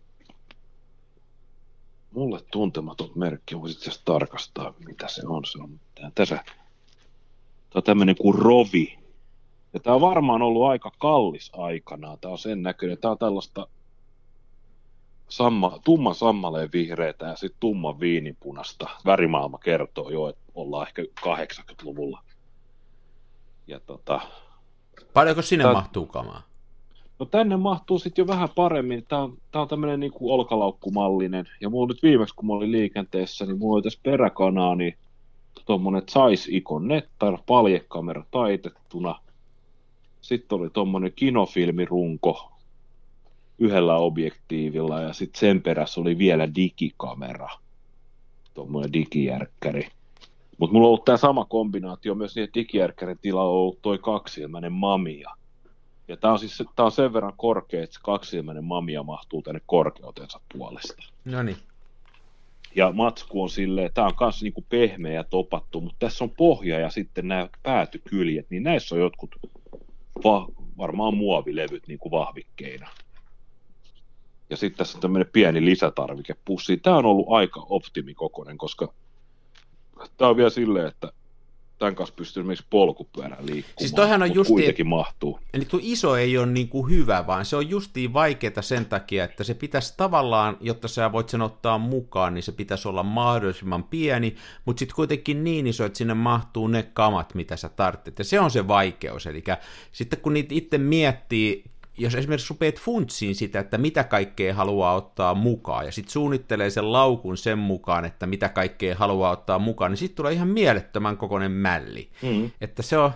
[2.11, 5.45] Mulle tuntematon merkki, voisit itse asiassa tarkastaa, mitä se on.
[5.45, 5.81] Se on
[6.15, 6.37] tässä.
[6.37, 6.47] Tämä
[7.75, 8.99] on tämmöinen kuin Rovi.
[9.73, 12.19] Ja tämä on varmaan ollut aika kallis aikanaan.
[12.21, 12.99] Tämä on sen näköinen.
[12.99, 13.67] Tämä on tällaista
[15.29, 18.89] samma, tumman sammaleen vihreätä ja sitten tumman viinipunasta.
[19.05, 22.23] Värimaailma kertoo jo, että ollaan ehkä 80-luvulla.
[23.71, 24.21] Ja tota,
[25.15, 26.43] Paljonko sinne Tää- mahtuu kamaa?
[27.19, 29.05] No tänne mahtuu sitten jo vähän paremmin.
[29.09, 31.49] Tämä on, tää on tämmöinen niinku olkalaukkumallinen.
[31.61, 34.97] Ja mulla nyt viimeksi, kun mä olin liikenteessä, niin mulla oli tässä peräkanaa, niin
[35.67, 39.21] tuommoinen Zeiss Icon Nettar, paljekamera taitettuna.
[40.21, 42.53] Sitten oli tuommoinen kinofilmirunko
[43.59, 47.49] yhdellä objektiivilla ja sitten sen perässä oli vielä digikamera,
[48.55, 49.89] tuommoinen digijärkkäri.
[50.61, 53.99] Mutta mulla on ollut tämä sama kombinaatio myös niin, että digijärkkärin tila on ollut toi
[53.99, 55.31] kaksilmäinen mamia.
[56.09, 59.61] Ja tämä on siis tää on sen verran korkea, että se kaksilmäinen mamia mahtuu tänne
[59.67, 61.03] korkeutensa puolesta.
[61.25, 61.57] No niin.
[62.77, 66.79] Ja matsku on silleen, tämä on myös niinku pehmeä ja topattu, mutta tässä on pohja
[66.79, 69.37] ja sitten nämä päätykyljet, niin näissä on jotkut
[70.25, 72.89] va- varmaan muovilevyt niinku vahvikkeina.
[74.51, 76.77] Ja sitten tässä on tämmöinen pieni lisätarvikepussi.
[76.77, 78.93] Tämä on ollut aika optimikokoinen, koska
[80.17, 81.13] tämä on vielä silleen, että
[81.79, 83.79] tämän kanssa pystyy esimerkiksi polkupyörään liikkumaan.
[83.79, 85.41] Siis toihan on justiin- kuitenkin mahtuu.
[85.55, 89.25] Eli tuo iso ei ole niin kuin hyvä, vaan se on justiin vaikeaa sen takia,
[89.25, 93.85] että se pitäisi tavallaan, jotta sä voit sen ottaa mukaan, niin se pitäisi olla mahdollisimman
[93.85, 98.19] pieni, mutta sitten kuitenkin niin iso, että sinne mahtuu ne kamat, mitä sä tarvitset.
[98.19, 99.27] Ja se on se vaikeus.
[99.27, 99.45] Eli
[99.93, 101.65] sitten kun niitä itse miettii,
[102.01, 106.93] jos esimerkiksi rupeat funtsiin sitä, että mitä kaikkea haluaa ottaa mukaan, ja sitten suunnittelee sen
[106.93, 111.53] laukun sen mukaan, että mitä kaikkea haluaa ottaa mukaan, niin sitten tulee ihan mielettömän kokoinen
[111.53, 112.11] mälli.
[112.23, 112.51] Mm.
[112.61, 113.13] Että se on...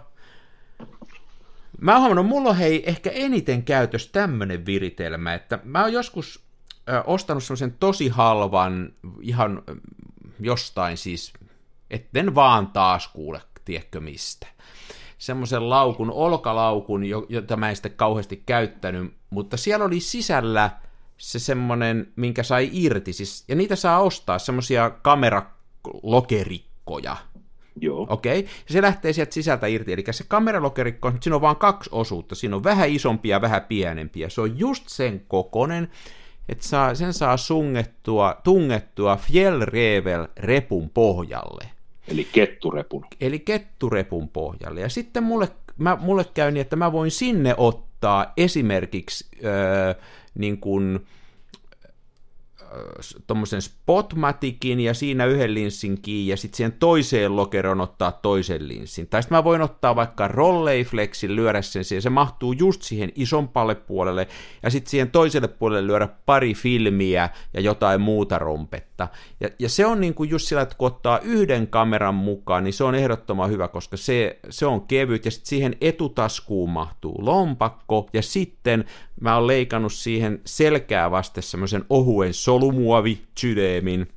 [1.81, 6.45] Mä oon huomannut, mulla on hei ehkä eniten käytös tämmönen viritelmä, että mä oon joskus
[6.89, 9.63] ö, ostanut semmoisen tosi halvan, ihan
[10.41, 11.33] jostain siis,
[11.91, 14.47] etten vaan taas kuule, tiedätkö mistä.
[15.25, 20.71] Semmoisen laukun, olkalaukun, jo- jota mä en sitten kauheasti käyttänyt, mutta siellä oli sisällä
[21.19, 27.17] se semmonen, minkä sai irti, siis, ja niitä saa ostaa, semmosia kameralokerikkoja,
[27.81, 28.07] Joo.
[28.11, 28.53] Okei, okay.
[28.69, 32.57] ja se lähtee sieltä sisältä irti, eli se kameralokerikko, siinä on vain kaksi osuutta, siinä
[32.57, 35.91] on vähän isompi ja vähän pienempi, ja se on just sen kokonen,
[36.49, 41.71] että saa, sen saa sungettua, tungettua Fjellrevel repun pohjalle.
[42.09, 43.05] Eli ketturepun.
[43.21, 44.81] Eli ketturepun pohjalle.
[44.81, 49.95] Ja sitten mulle, mä, mulle käy niin, että mä voin sinne ottaa esimerkiksi öö,
[50.35, 51.07] niin kuin,
[53.27, 59.07] tuommoisen spotmatikin ja siinä yhden linssin kiinni ja sitten siihen toiseen lokeroon ottaa toisen linssin.
[59.07, 63.75] Tai sitten mä voin ottaa vaikka rolleiflexin, lyödä sen siihen, se mahtuu just siihen isompalle
[63.75, 64.29] puolelle
[64.63, 69.09] ja sitten siihen toiselle puolelle lyödä pari filmiä ja jotain muuta rompetta.
[69.41, 72.85] Ja, ja se on niinku just sillä, että kun ottaa yhden kameran mukaan, niin se
[72.85, 78.23] on ehdottoman hyvä, koska se, se on kevyt ja sitten siihen etutaskuun mahtuu lompakko ja
[78.23, 78.85] sitten
[79.21, 84.09] mä oon leikannut siihen selkää vasten semmoisen ohuen solumuovi sydeemin.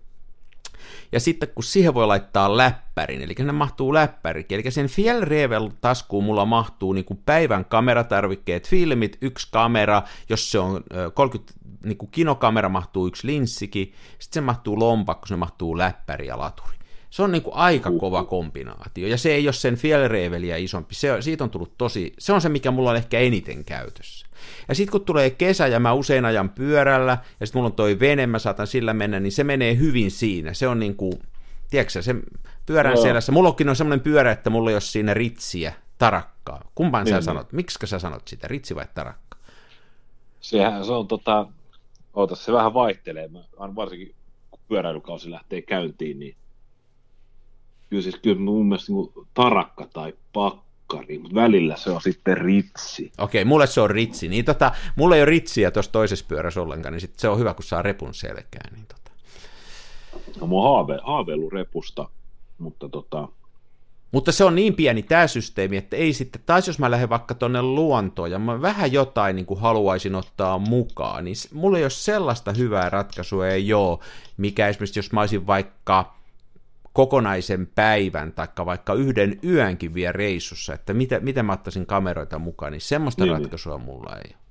[1.11, 6.23] Ja sitten kun siihen voi laittaa läppärin, eli ne mahtuu läppärikin, eli sen Fjellrevel taskuun
[6.23, 10.83] mulla mahtuu niin kuin päivän kameratarvikkeet, filmit, yksi kamera, jos se on
[11.13, 16.37] 30, niin kuin kinokamera mahtuu yksi linssikin, sitten se mahtuu lompakko, se mahtuu läppäri ja
[16.37, 16.77] laturi.
[17.09, 21.21] Se on niin kuin aika kova kombinaatio, ja se ei ole sen Fjellreveliä isompi, se,
[21.21, 24.27] siitä on tullut tosi, se on se, mikä mulla on ehkä eniten käytössä.
[24.67, 27.99] Ja sitten kun tulee kesä ja mä usein ajan pyörällä, ja sitten mulla on toi
[27.99, 30.53] vene, mä saatan sillä mennä, niin se menee hyvin siinä.
[30.53, 31.13] Se on niin kuin,
[31.69, 32.15] tiedätkö se
[32.65, 33.01] pyörän no.
[33.01, 33.31] selässä.
[33.31, 36.63] Mullakin on semmoinen pyörä, että mulla ei ole siinä ritsiä, tarakkaa.
[36.75, 37.53] Kumpaan niin, sä sanot?
[37.53, 39.37] Miksi sä sanot sitä, ritsi vai tarakka?
[40.41, 41.47] Sehän se on tota,
[42.13, 44.15] oota, se vähän vaihtelee, mä, varsinkin
[44.51, 46.35] kun pyöräilykausi lähtee käyntiin, niin
[47.89, 52.37] kyllä siis kyllä mun mielestä niin tarakka tai pakka makkari, mutta välillä se on sitten
[52.37, 53.11] ritsi.
[53.17, 54.27] Okei, mulle se on ritsi.
[54.27, 57.53] Niin tota, mulla ei ole ritsiä tuossa toisessa pyörässä ollenkaan, niin sit se on hyvä,
[57.53, 58.73] kun saa repun selkään.
[58.73, 59.11] Niin tota.
[60.41, 62.09] No, oon haave, haaveillut repusta,
[62.57, 63.27] mutta tota,
[64.11, 67.33] mutta se on niin pieni tämä systeemi, että ei sitten, taas jos mä lähden vaikka
[67.33, 71.89] tuonne luontoon ja mä vähän jotain niin kuin haluaisin ottaa mukaan, niin mulla ei ole
[71.89, 73.99] sellaista hyvää ratkaisua, ei ole,
[74.37, 76.16] mikä esimerkiksi jos mä olisin vaikka
[76.97, 82.71] kokonaisen päivän tai vaikka yhden yönkin vielä reissussa, että mitä, miten mä ottaisin kameroita mukaan,
[82.71, 83.41] niin semmoista niin, niin.
[83.41, 84.43] ratkaisua mulla ei ole.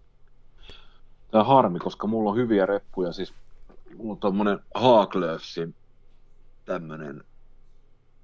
[1.30, 3.34] Tämä on harmi, koska mulla on hyviä reppuja, siis
[3.96, 5.74] mulla on tommonen Haaklöfsin
[6.64, 7.24] tämmönen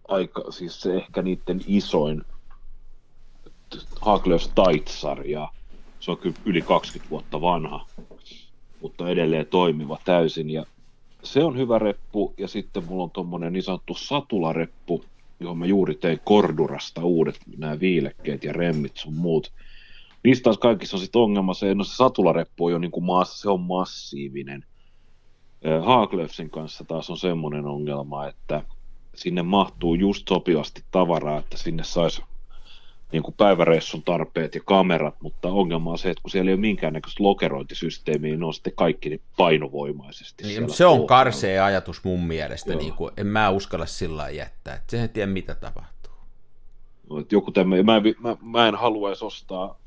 [0.08, 2.22] aika, siis se ehkä niiden isoin
[4.00, 5.48] Haaklöfs Taitsar-ja
[6.00, 7.87] se on kyllä yli 20 vuotta vanha,
[8.80, 10.66] mutta edelleen toimiva täysin ja
[11.22, 15.04] se on hyvä reppu, ja sitten mulla on tuommoinen niin sanottu satulareppu,
[15.40, 19.52] johon mä juuri tein Kordurasta uudet nämä viilekkeet ja remmit sun muut.
[20.24, 23.42] Niistä taas kaikissa on sitten ongelma se, no se satulareppu on jo niin kuin maassa,
[23.42, 24.64] se on massiivinen.
[25.82, 28.62] Haaklöfsin kanssa taas on semmoinen ongelma, että
[29.14, 32.22] sinne mahtuu just sopivasti tavaraa, että sinne saisi
[33.12, 36.61] niin kuin päiväreissun tarpeet ja kamerat, mutta ongelma on se, että kun siellä ei ole
[36.61, 40.44] minkäännäköistä lokerointisysteemiä, niin on sitten kaikki niin painovoimaisesti.
[40.44, 44.90] Niin, se on karsea ajatus mun mielestä, niin kuin, en mä uskalla sillä jättää, että
[44.90, 46.12] sehän tiedä mitä tapahtuu.
[47.11, 49.79] No, että joku tämmöinen, mä, mä, mä en haluaisi ostaa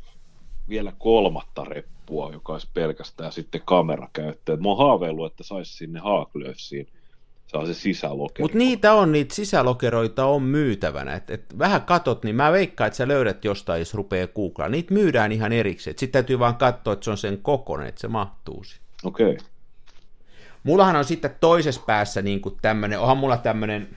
[0.69, 4.61] vielä kolmatta reppua, joka olisi pelkästään sitten kamerakäyttöön.
[4.61, 6.87] Mä oon haaveillut, että saisi sinne Haaklöfsiin
[7.47, 8.43] saa se sisälokero.
[8.43, 11.13] Mutta niitä on, niitä sisälokeroita on myytävänä.
[11.13, 14.69] Et, et vähän katot, niin mä veikkaan, että sä löydät jostain, jos rupeaa googlaa.
[14.69, 15.95] Niitä myydään ihan erikseen.
[15.99, 18.63] Sitten täytyy vaan katsoa, että se on sen kokonen, että se mahtuu
[19.03, 19.31] Okei.
[19.31, 19.45] Okay.
[20.63, 23.87] Mullahan on sitten toisessa päässä niin kuin tämmönen, onhan mulla tämmönen,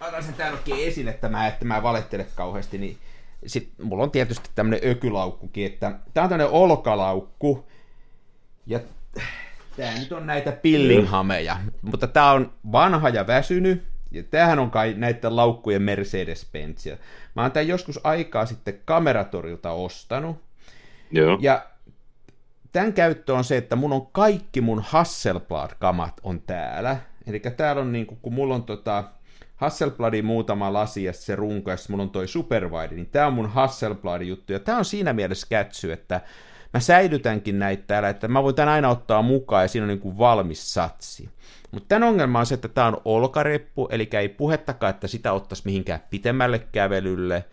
[0.00, 2.98] otan sen täälläkin esille, että mä, että mä valettele kauheasti, niin
[3.46, 7.66] sitten mulla on tietysti tämmönen ökylaukkukin, että tää on tämmönen olkalaukku,
[8.66, 8.80] ja
[9.76, 14.94] Tämä nyt on näitä pillinghameja, mutta tämä on vanha ja väsynyt, ja tämähän on kai
[14.96, 16.96] näiden laukkujen Mercedes-Benzia.
[17.36, 20.36] Mä oon tämän joskus aikaa sitten kameratorilta ostanut.
[21.10, 21.38] Joo.
[21.40, 21.66] Ja
[22.72, 26.96] tämän käyttö on se, että mun on kaikki mun Hasselblad-kamat on täällä.
[27.26, 29.04] Eli täällä on niin kuin, kun mulla on tota
[29.56, 33.50] Hasselbladin muutama lasi ja se runko, ja mulla on toi Superwide, niin tää on mun
[33.50, 34.52] Hasselbladin juttu.
[34.52, 36.20] Ja tää on siinä mielessä kätsy, että
[36.74, 40.00] mä säilytänkin näitä täällä, että mä voin tän aina ottaa mukaan ja siinä on niin
[40.00, 41.28] kuin valmis satsi.
[41.70, 45.62] Mutta tämän ongelma on se, että tämä on olkareppu, eli ei puhettakaan, että sitä ottaisi
[45.64, 47.44] mihinkään pitemmälle kävelylle,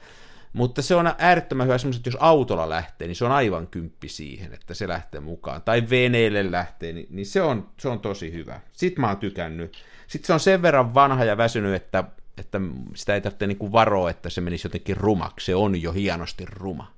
[0.54, 4.54] mutta se on äärettömän hyvä semmoiset, jos autolla lähtee, niin se on aivan kymppi siihen,
[4.54, 5.62] että se lähtee mukaan.
[5.62, 8.60] Tai veneelle lähtee, niin, niin se, on, se on tosi hyvä.
[8.72, 9.84] Sitten mä oon tykännyt.
[10.08, 12.04] Sitten se on sen verran vanha ja väsynyt, että,
[12.38, 12.62] että
[12.96, 15.46] sitä ei tarvitse niinku varoa, että se menisi jotenkin rumaksi.
[15.46, 16.92] Se on jo hienosti ruma.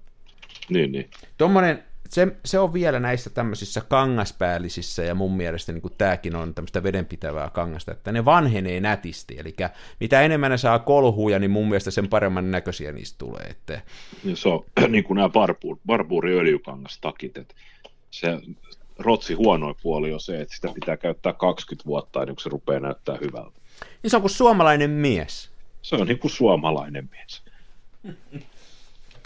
[0.70, 1.10] Niin, niin.
[1.38, 6.54] Tuommoinen se, se on vielä näissä tämmöisissä kangaspäälisissä, ja mun mielestä niin kuin tämäkin on
[6.54, 9.56] tämmöistä vedenpitävää kangasta, että ne vanhenee nätisti, eli
[10.00, 13.44] mitä enemmän ne saa kolhuja, niin mun mielestä sen paremman näköisiä niistä tulee.
[13.44, 13.82] Että...
[14.24, 17.56] Ja se on niin kuin nämä barbuur, barbuuriöljykangastakit, että
[18.12, 18.40] se
[19.00, 22.80] rotsi huonoin puoli on se, että sitä pitää käyttää 20 vuotta ennen kuin se rupeaa
[22.80, 23.60] näyttää hyvältä.
[24.04, 25.52] Niin se on kuin suomalainen mies.
[25.82, 27.44] Se on niin kuin suomalainen mies.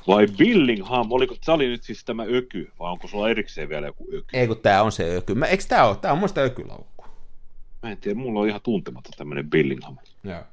[0.07, 4.07] Vai Billingham, oliko, tämä oli nyt siis tämä öky, vai onko sulla erikseen vielä joku
[4.13, 4.37] öky?
[4.37, 5.35] Ei kun tää on se öky.
[5.35, 5.95] Mä, eikö tää ole?
[5.95, 7.05] Tää on muista ökylaukku.
[7.83, 9.97] Mä en tiedä, mulla on ihan tuntematon tämmöinen Billingham.
[10.23, 10.43] Joo.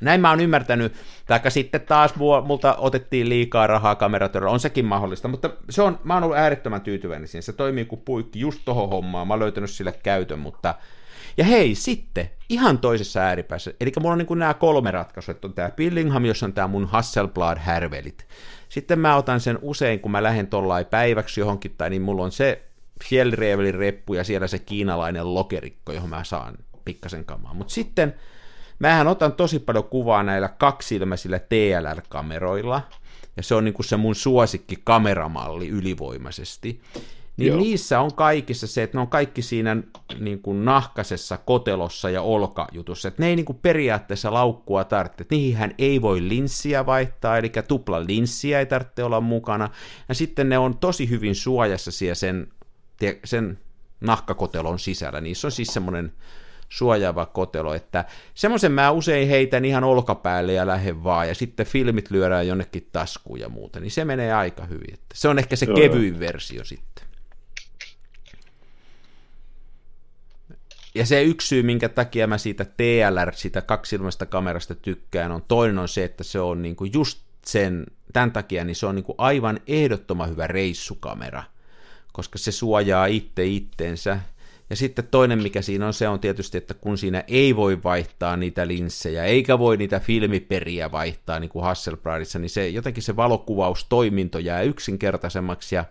[0.00, 0.92] Näin mä oon ymmärtänyt,
[1.26, 6.14] taikka sitten taas multa otettiin liikaa rahaa kameratöllä, on sekin mahdollista, mutta se on, mä
[6.14, 9.70] oon ollut äärettömän tyytyväinen siihen, se toimii kuin puikki just tohon hommaan, mä oon löytänyt
[9.70, 10.74] sille käytön, mutta
[11.36, 15.54] ja hei, sitten ihan toisessa ääripäässä, eli mulla on niin nämä kolme ratkaisua, että on
[15.54, 18.26] tämä Billingham, jossa on tämä mun Hasselblad-härvelit.
[18.68, 22.32] Sitten mä otan sen usein, kun mä lähden tollain päiväksi johonkin, tai niin mulla on
[22.32, 22.62] se
[23.04, 27.54] Fjellrevelin reppu ja siellä se kiinalainen lokerikko, johon mä saan pikkasen kamaa.
[27.54, 28.14] Mutta sitten
[28.78, 32.80] Mähän otan tosi paljon kuvaa näillä kaksilmäisillä TLR-kameroilla,
[33.36, 36.80] ja se on niin kuin se mun suosikki kameramalli ylivoimaisesti.
[37.36, 37.58] Niin Joo.
[37.58, 39.76] niissä on kaikissa se, että ne on kaikki siinä
[40.20, 43.08] niin kuin nahkasessa kotelossa ja olkajutussa.
[43.08, 45.26] Että ne ei niin kuin periaatteessa laukkua tarvitse.
[45.30, 49.70] Niihin ei voi linssiä vaihtaa, eli tupla linssiä ei tarvitse olla mukana.
[50.08, 52.48] Ja sitten ne on tosi hyvin suojassa siellä sen,
[53.24, 53.58] sen
[54.00, 55.20] nahkakotelon sisällä.
[55.20, 56.12] Niissä on siis semmoinen
[56.68, 62.10] suojaava kotelo, että semmoisen mä usein heitän ihan olkapäälle ja lähden vaan, ja sitten filmit
[62.10, 64.94] lyödään jonnekin taskuun ja muuta, niin se menee aika hyvin.
[64.94, 67.13] Että se on ehkä se Joo, kevyin versio sitten.
[70.94, 75.78] Ja se yksi syy, minkä takia mä siitä TLR, siitä kaksilmaista kamerasta tykkään, on toinen
[75.78, 79.60] on se, että se on niinku just sen, tämän takia, niin se on niinku aivan
[79.66, 81.42] ehdottoman hyvä reissukamera,
[82.12, 84.20] koska se suojaa itse itteensä,
[84.70, 88.36] ja sitten toinen, mikä siinä on, se on tietysti, että kun siinä ei voi vaihtaa
[88.36, 94.38] niitä linssejä, eikä voi niitä filmiperiä vaihtaa, niin kuin Hasselbladissa, niin se, jotenkin se valokuvaustoiminto
[94.38, 95.84] jää yksinkertaisemmaksi, ja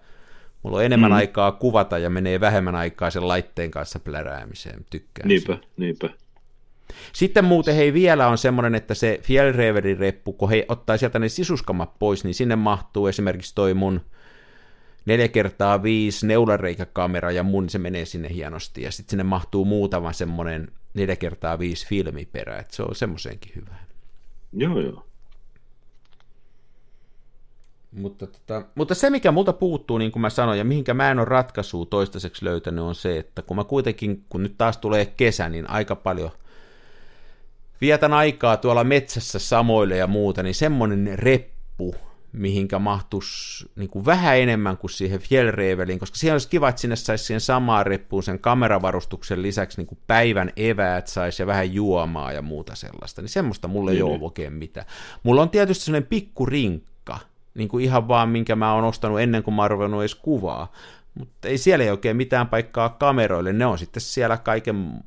[0.63, 1.17] mulla on enemmän mm.
[1.17, 5.67] aikaa kuvata, ja menee vähemmän aikaa sen laitteen kanssa pläräämiseen, tykkään Niinpä, siitä.
[5.77, 6.09] niinpä.
[7.13, 11.29] Sitten muuten hei vielä on semmoinen, että se Fjellreverin reppu, kun he ottaa sieltä ne
[11.29, 14.01] sisuskamat pois, niin sinne mahtuu esimerkiksi toi mun
[15.05, 20.13] 4 kertaa 5 neulareikäkamera ja mun se menee sinne hienosti ja sitten sinne mahtuu muutama
[20.13, 23.75] semmoinen 4 kertaa 5 filmiperä, että se on semmoisenkin hyvä.
[24.53, 25.02] Joo, joo.
[27.95, 31.19] Mutta, tota, mutta se, mikä multa puuttuu, niin kuin mä sanoin, ja mihinkä mä en
[31.19, 35.49] ole ratkaisua toistaiseksi löytänyt, on se, että kun mä kuitenkin, kun nyt taas tulee kesä,
[35.49, 36.31] niin aika paljon
[37.81, 41.95] vietän aikaa tuolla metsässä samoille ja muuta, niin semmoinen reppu,
[42.31, 46.95] mihinkä mahtuisi niin kuin vähän enemmän kuin siihen Fjellreveliin, koska siihen olisi kiva, että sinne
[46.95, 52.31] saisi siihen samaan reppuun sen kameravarustuksen lisäksi niin kuin päivän eväät saisi ja vähän juomaa
[52.31, 54.23] ja muuta sellaista, niin semmoista mulle ei niin, ole niin.
[54.23, 54.85] oikein mitään.
[55.23, 56.92] Mulla on tietysti sellainen pikku rinkka,
[57.55, 60.71] niin kuin ihan vaan minkä mä oon ostanut ennen kuin mä oon edes kuvaa,
[61.15, 65.03] mutta ei siellä ei oikein mitään paikkaa kameroille, ne on sitten siellä kaiken,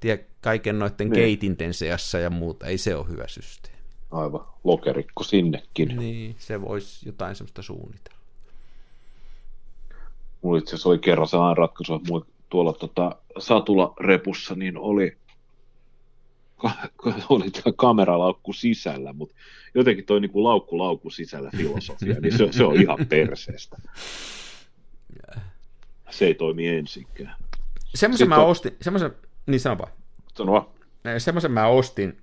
[0.00, 1.12] tie, kaiken noiden niin.
[1.12, 3.72] keitinten seassa ja muuta, ei se ole hyvä systeemi
[4.12, 5.96] aivan lokerikko sinnekin.
[5.96, 8.18] Niin, se voisi jotain semmoista suunnitella.
[10.42, 15.16] Mulla itse asiassa oli kerran sellainen ratkaisu, että mulla tuolla tota, satularepussa niin oli,
[17.28, 19.34] oli tämä kameralaukku sisällä, mutta
[19.74, 23.76] jotenkin toi niin kuin laukku laukku sisällä filosofia, niin se, se on ihan perseestä.
[26.10, 27.36] Se ei toimi ensinkään.
[27.94, 29.12] Semmoisen mä ostin, semmoisen,
[29.46, 29.88] niin sano
[30.34, 30.72] Sano
[31.18, 32.18] Semmoisen mä ostin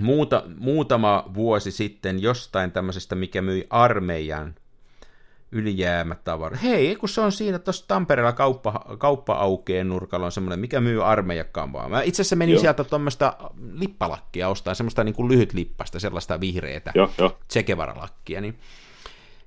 [0.00, 4.54] muuta, muutama vuosi sitten jostain tämmöisestä, mikä myi armeijan
[5.52, 6.56] ylijäämätavara.
[6.56, 11.70] Hei, kun se on siinä tuossa Tampereella kauppa, kauppa-aukeen nurkalla on semmoinen, mikä myy armeijakaan
[11.88, 12.60] Mä itse asiassa menin Joo.
[12.60, 13.36] sieltä tuommoista
[13.72, 16.92] lippalakkia ostaa, semmoista niin kuin lyhyt lippasta, sellaista vihreätä
[17.52, 18.58] Chekevaralakkia, niin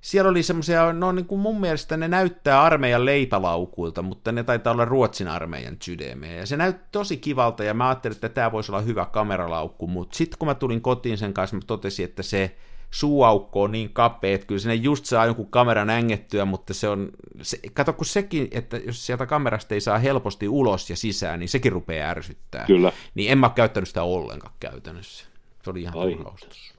[0.01, 4.73] siellä oli semmoisia, no niin kuin mun mielestä ne näyttää armeijan leipälaukuilta, mutta ne taitaa
[4.73, 6.33] olla Ruotsin armeijan sydämeä.
[6.33, 10.17] Ja se näytti tosi kivalta ja mä ajattelin, että tämä voisi olla hyvä kameralaukku, mutta
[10.17, 12.55] sitten kun mä tulin kotiin sen kanssa, mä totesin, että se
[12.91, 17.09] suuaukko on niin kapea, että kyllä sinne just saa jonkun kameran ängettyä, mutta se on,
[17.41, 21.49] se, kato kun sekin, että jos sieltä kamerasta ei saa helposti ulos ja sisään, niin
[21.49, 22.65] sekin rupeaa ärsyttää.
[22.65, 22.91] Kyllä.
[23.15, 25.25] Niin en mä käyttänyt sitä ollenkaan käytännössä.
[25.63, 26.73] Se oli ihan turhaustus.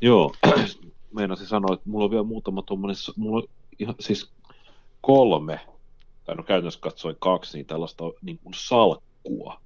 [0.00, 0.34] Joo,
[1.16, 3.48] meinasin sanoa, että mulla on vielä muutama tuommoinen, mulla on
[3.78, 4.30] ihan, siis
[5.00, 5.60] kolme,
[6.24, 9.60] tai no käytännössä katsoin kaksi, niin tällaista niin kuin salkkua,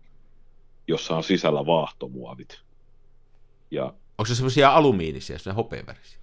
[0.88, 2.60] jossa on sisällä vaahtomuovit.
[3.70, 6.18] Ja, Onko se semmoisia alumiinisia, se hopeavärisiä?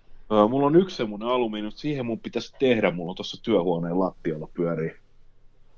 [0.49, 4.47] Mulla on yksi semmoinen alumiini, mutta siihen mun pitäisi tehdä, mulla on tuossa työhuoneen lattialla
[4.53, 4.91] pyörii,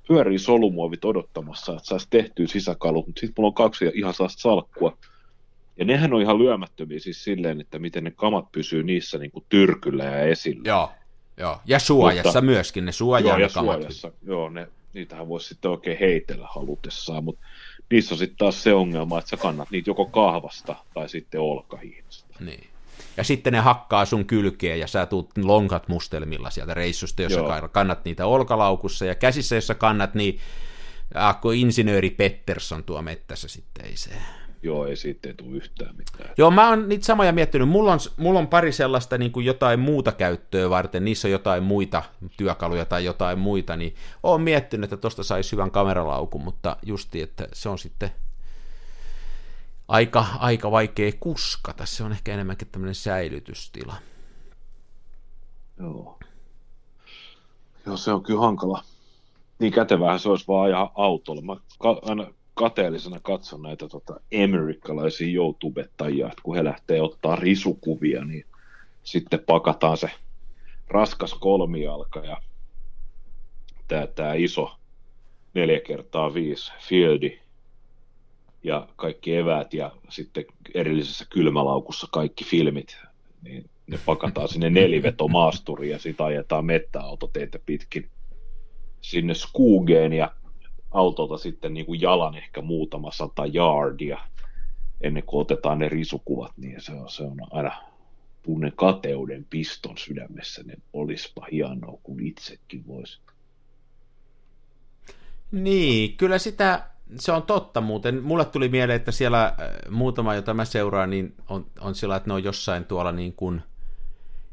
[0.07, 4.97] pyörii solumuovit odottamassa, että saisi tehtyä sisäkalut, mutta sitten mulla on kaksi ihan sellaista salkkua,
[5.78, 9.45] ja nehän on ihan lyömättömiä siis silleen, että miten ne kamat pysyy niissä niin kuin
[9.49, 10.61] tyrkyllä ja esillä.
[10.66, 10.91] Joo,
[11.38, 11.57] joo.
[11.66, 13.76] ja suojassa mutta, myöskin, ne suojaa joo, ja kamat.
[13.76, 17.45] suojassa, joo, ne, niitähän voisi sitten oikein heitellä halutessaan, mutta
[17.91, 22.05] niissä on sitten taas se ongelma, että sä kannat niitä joko kahvasta tai sitten olkahiinasta.
[22.40, 22.70] Niin.
[23.18, 27.70] Ja sitten ne hakkaa sun kylkeen ja sä tuut lonkat mustelmilla sieltä reissusta, jos Joo.
[27.72, 30.40] kannat niitä olkalaukussa ja käsissä, jos kannat, niin
[31.14, 34.10] Akko insinööri Pettersson tuo mettässä sitten, ei se.
[34.64, 36.30] Joo, ei siitä ei tule yhtään mitään.
[36.38, 37.70] Joo, mä oon niitä samoja miettinyt.
[37.70, 41.64] Mulla on, mulla on pari sellaista niin kuin jotain muuta käyttöä varten, niissä on jotain
[41.64, 42.04] muita
[42.38, 47.48] työkaluja tai jotain muita, niin oon miettinyt, että tosta saisi hyvän kameralaukun, mutta justi, että
[47.54, 48.12] se on sitten
[49.88, 51.86] aika, aika vaikea kuskata.
[51.86, 53.96] Se on ehkä enemmänkin tämmöinen säilytystila.
[55.80, 56.20] Joo.
[57.86, 58.84] Joo, se on kyllä hankala.
[59.60, 61.42] Niin kätevähän se olisi vaan ajaa autolla.
[61.42, 68.26] Mä ka- aina kateellisena katson näitä tota, amerikkalaisia YouTubettajia, että kun he lähtee ottaa risukuvia,
[68.26, 68.46] niin
[69.04, 70.12] sitten pakataan se
[70.88, 72.38] raskas kolmijalka ja
[74.16, 74.76] tämä, iso
[75.54, 77.40] 4 kertaa 5 fieldi
[78.66, 82.97] ja kaikki eväät ja sitten erillisessä kylmälaukussa kaikki filmit,
[83.41, 88.09] niin ne pakataan sinne neliveto-maasturiin ja sitten ajetaan mettäautoteitä pitkin
[89.01, 90.32] sinne Skugeen ja
[90.91, 94.20] autolta sitten niin kuin jalan ehkä muutama sata yardia
[95.01, 97.72] ennen kuin otetaan ne risukuvat, niin se on, se on aina
[98.43, 103.20] tunnen kateuden piston sydämessä, niin olispa hienoa, kun itsekin voisi.
[105.51, 106.89] Niin, kyllä sitä,
[107.20, 108.24] se on totta muuten.
[108.24, 109.53] Mulle tuli mieleen, että siellä äh,
[109.89, 113.62] muutama, jota mä seuraan, niin on, on sillä, että ne on jossain tuolla niin kuin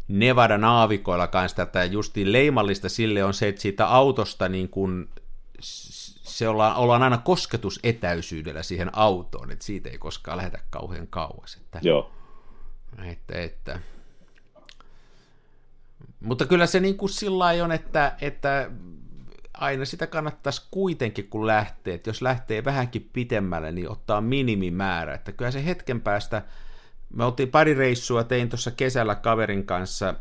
[0.09, 5.09] Nevadan aavikoilla kanssa, että justiin leimallista sille on se, että siitä autosta niin kuin
[6.22, 11.57] se ollaan, ollaan aina kosketusetäisyydellä siihen autoon, että siitä ei koskaan lähetä kauhean kauas.
[11.57, 12.11] Että, Joo.
[13.05, 13.80] Että, että.
[16.20, 18.70] Mutta kyllä se niin kuin sillä on, että, että
[19.55, 25.32] aina sitä kannattaisi kuitenkin, kun lähtee, että jos lähtee vähänkin pitemmälle, niin ottaa minimimäärä, että
[25.32, 26.42] kyllä se hetken päästä,
[27.11, 30.14] me oltiin pari reissua, tein tuossa kesällä kaverin kanssa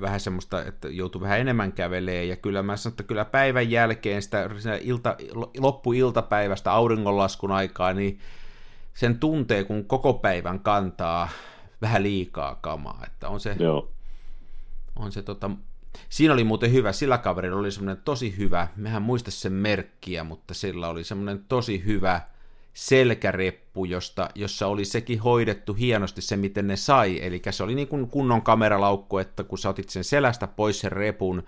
[0.00, 4.22] vähän semmoista, että joutuu vähän enemmän kävelee, ja kyllä mä sanon, että kyllä päivän jälkeen
[4.22, 4.48] sitä
[4.80, 5.16] ilta,
[5.58, 8.18] loppuiltapäivästä auringonlaskun aikaa, niin
[8.94, 11.28] sen tuntee, kun koko päivän kantaa
[11.82, 13.90] vähän liikaa kamaa, että on se, Joo.
[14.96, 15.50] on se tota,
[16.08, 20.54] siinä oli muuten hyvä, sillä kaverilla oli semmoinen tosi hyvä, mehän muista sen merkkiä, mutta
[20.54, 22.20] sillä oli semmoinen tosi hyvä,
[22.76, 27.18] selkäreppu, josta, jossa oli sekin hoidettu hienosti se, miten ne sai.
[27.22, 30.92] Eli se oli niin kuin kunnon kameralaukku, että kun sä otit sen selästä pois sen
[30.92, 31.42] repun,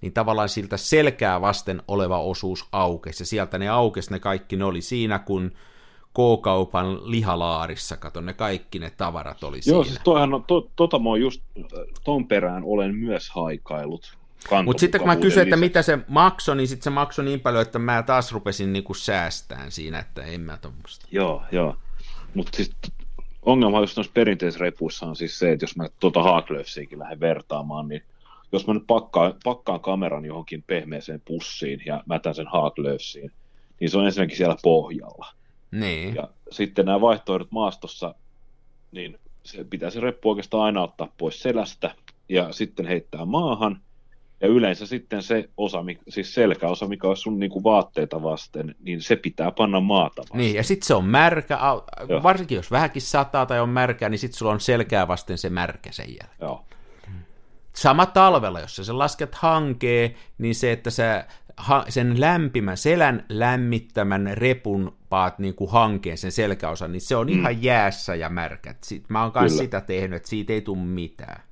[0.00, 3.22] niin tavallaan siltä selkää vasten oleva osuus aukesi.
[3.22, 5.52] Ja sieltä ne aukesi ne kaikki, ne oli siinä, kun
[6.12, 9.84] K-kaupan lihalaarissa, kato ne kaikki ne tavarat oli Joo, siinä.
[9.84, 11.42] siis toihan, to, tota mä just,
[12.04, 14.18] ton perään olen myös haikailut.
[14.64, 17.62] Mutta sitten kun mä kysyin, että mitä se maksoi, niin sitten se maksoi niin paljon,
[17.62, 21.06] että mä taas rupesin niinku säästään siinä, että en mä tuommoista.
[21.10, 21.76] Joo, joo.
[22.34, 22.72] Mutta siis
[23.42, 27.88] ongelma just noissa perinteisissä repuissa on siis se, että jos mä tuota Haaklöfsiäkin lähden vertaamaan,
[27.88, 28.02] niin
[28.52, 33.32] jos mä nyt pakkaan, pakkaan kameran johonkin pehmeeseen pussiin ja mätän sen Haaklöfsiin,
[33.80, 35.26] niin se on ensinnäkin siellä pohjalla.
[35.72, 36.14] Niin.
[36.14, 38.14] Ja sitten nämä vaihtoehdot maastossa,
[38.92, 41.94] niin se pitää se reppu oikeastaan aina ottaa pois selästä
[42.28, 43.80] ja sitten heittää maahan–
[44.42, 49.16] ja yleensä sitten se osa, siis selkäosa, mikä on sun niinku vaatteita vasten, niin se
[49.16, 50.38] pitää panna maata vasten.
[50.38, 51.58] Niin, ja sitten se on märkä,
[52.08, 52.22] Joo.
[52.22, 55.92] varsinkin jos vähänkin sataa tai on märkä, niin sitten sulla on selkää vasten se märkä
[55.92, 56.38] sen jälkeen.
[56.40, 56.64] Joo.
[57.76, 61.26] Sama talvella, jos sä lasket hankee, niin se, että sä
[61.88, 67.32] sen lämpimän, selän lämmittämän repun paat niin kuin hankeen sen selkäosan, niin se on mm.
[67.32, 68.74] ihan jäässä ja märkä.
[69.08, 71.42] Mä oon myös sitä tehnyt, että siitä ei tule mitään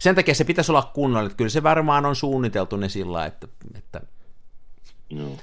[0.00, 3.48] sen takia se pitäisi olla kunnolla, että kyllä se varmaan on suunniteltu ne sillä että...
[3.74, 4.00] että...
[5.10, 5.36] Joo.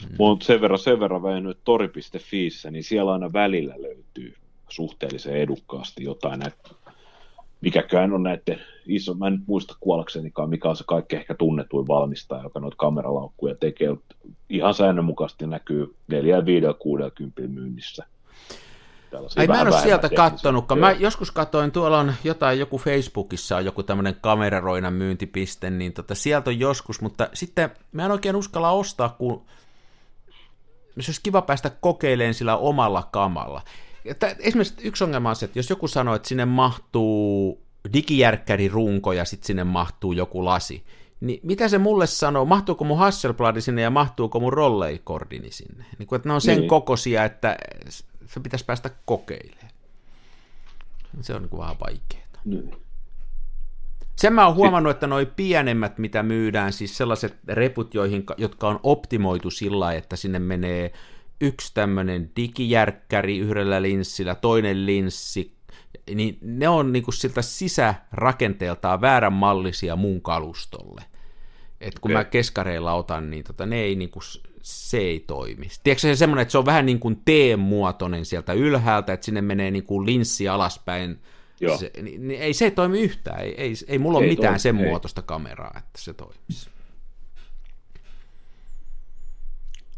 [0.00, 0.16] Hmm.
[0.18, 4.36] Mutta sen verran, sen verran vähennyt tori.fiissä, niin siellä aina välillä löytyy
[4.68, 6.56] suhteellisen edukkaasti jotain näitä,
[7.64, 12.42] mikäkään on näiden iso, mä en muista kuollaksenikaan, mikä on se kaikkein ehkä tunnetuin valmistaja,
[12.42, 13.96] joka noita kameralaukkuja tekee,
[14.50, 18.06] ihan säännönmukaisesti näkyy 4, 5, 60 myynnissä.
[19.36, 20.80] Ai mä en ole sieltä kattonutkaan.
[20.80, 26.14] Mä joskus katsoin, tuolla on jotain, joku Facebookissa on joku tämmöinen kameraroinan myyntipiste, niin tota,
[26.14, 29.42] sieltä on joskus, mutta sitten mä en oikein uskalla ostaa, kun
[31.00, 33.62] se olisi kiva päästä kokeilemaan sillä omalla kamalla.
[34.04, 39.12] Että esimerkiksi yksi ongelma on se, että jos joku sanoo, että sinne mahtuu digijärkkäri runko
[39.12, 40.84] ja sitten sinne mahtuu joku lasi,
[41.20, 45.84] niin mitä se mulle sanoo, mahtuuko mun Hasselbladi sinne ja mahtuuko mun rolleikordini sinne?
[45.98, 46.68] Niin kuin, että ne on sen niin.
[46.68, 47.56] kokoisia, että
[48.26, 49.70] se pitäisi päästä kokeilemaan.
[51.20, 52.24] Se on niin kuin vähän vaikeaa.
[52.44, 52.76] Niin.
[54.16, 58.80] Sen mä oon huomannut, että noi pienemmät, mitä myydään, siis sellaiset reput, joihin, jotka on
[58.82, 60.92] optimoitu sillä että sinne menee
[61.40, 65.56] yksi tämmöinen digijärkkäri yhdellä linssillä, toinen linssi,
[66.14, 71.02] niin ne on niin kuin siltä sisärakenteeltaan väärän mallisia mun kalustolle.
[71.80, 72.20] Et kun okay.
[72.20, 74.22] mä keskareilla otan, niin tota, ne ei, niin kuin,
[74.62, 75.68] se ei toimi.
[75.84, 79.70] Tiedätkö se semmoinen, että se on vähän niin kuin T-muotoinen sieltä ylhäältä, että sinne menee
[79.70, 81.20] niin kuin linssi alaspäin.
[81.60, 81.78] Joo.
[81.78, 83.40] Se, niin, niin, ei se toimi yhtään.
[83.40, 84.84] Ei, ei, ei mulla ole Ei mitään toimi, sen ei.
[84.84, 86.70] muotoista kameraa, että se toimisi.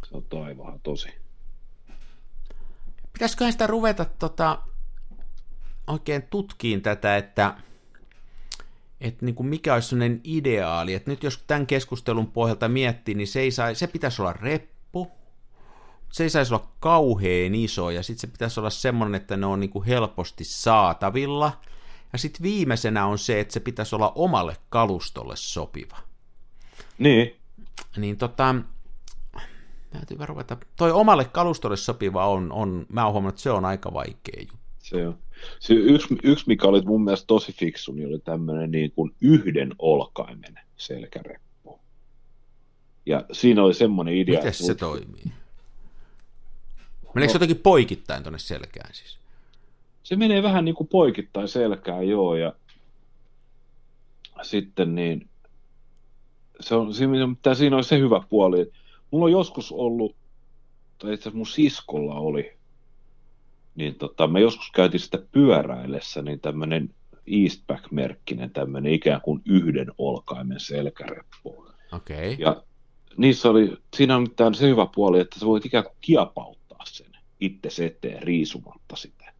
[0.05, 1.09] Se on taivaan tosi.
[3.17, 4.59] Pitäisiköhän sitä ruveta tota,
[5.87, 7.55] oikein tutkiin tätä, että,
[9.01, 13.29] että niin kuin mikä olisi sellainen ideaali, että nyt jos tämän keskustelun pohjalta miettii, niin
[13.29, 15.11] se, ei saa, se pitäisi olla reppu,
[16.13, 19.61] se ei saisi olla kauhean iso, ja sitten se pitäisi olla semmoinen, että ne on
[19.61, 21.61] niin kuin helposti saatavilla,
[22.13, 25.97] ja sitten viimeisenä on se, että se pitäisi olla omalle kalustolle sopiva.
[26.99, 27.37] Niin,
[27.97, 28.55] Niin tota,
[29.97, 33.93] täytyy ruveta, toi omalle kalustolle sopiva on, on, mä oon huomannut, että se on aika
[33.93, 34.57] vaikea juttu.
[34.79, 35.19] se on.
[35.61, 39.75] Se yksi, yksi, mikä oli mun mielestä tosi fiksu, niin oli tämmöinen niin kuin yhden
[39.79, 41.81] olkaimen selkäreppu.
[43.07, 45.25] Ja siinä oli semmoinen idea, Miten että se toimii?
[47.15, 49.19] Meneekö se jotenkin poikittain tuonne selkään siis?
[50.07, 52.53] se menee vähän niin kuin poikittain selkään, joo, ja
[54.43, 55.29] sitten niin,
[56.61, 58.75] se on, siinä, siinä on se hyvä puoli, että
[59.11, 60.17] mulla on joskus ollut,
[60.99, 62.57] tai itse asiassa mun siskolla oli,
[63.75, 66.95] niin tota, me joskus käytiin sitä pyöräillessä, niin tämmöinen
[67.27, 71.67] Eastback-merkkinen tämmöinen ikään kuin yhden olkaimen selkäreppu.
[71.93, 72.17] Okei.
[72.17, 72.37] Okay.
[72.39, 72.63] Ja
[73.17, 77.13] niissä oli, siinä on tämä se hyvä puoli, että sä voit ikään kuin kiepauttaa sen
[77.41, 79.33] itse eteen riisumatta sitä.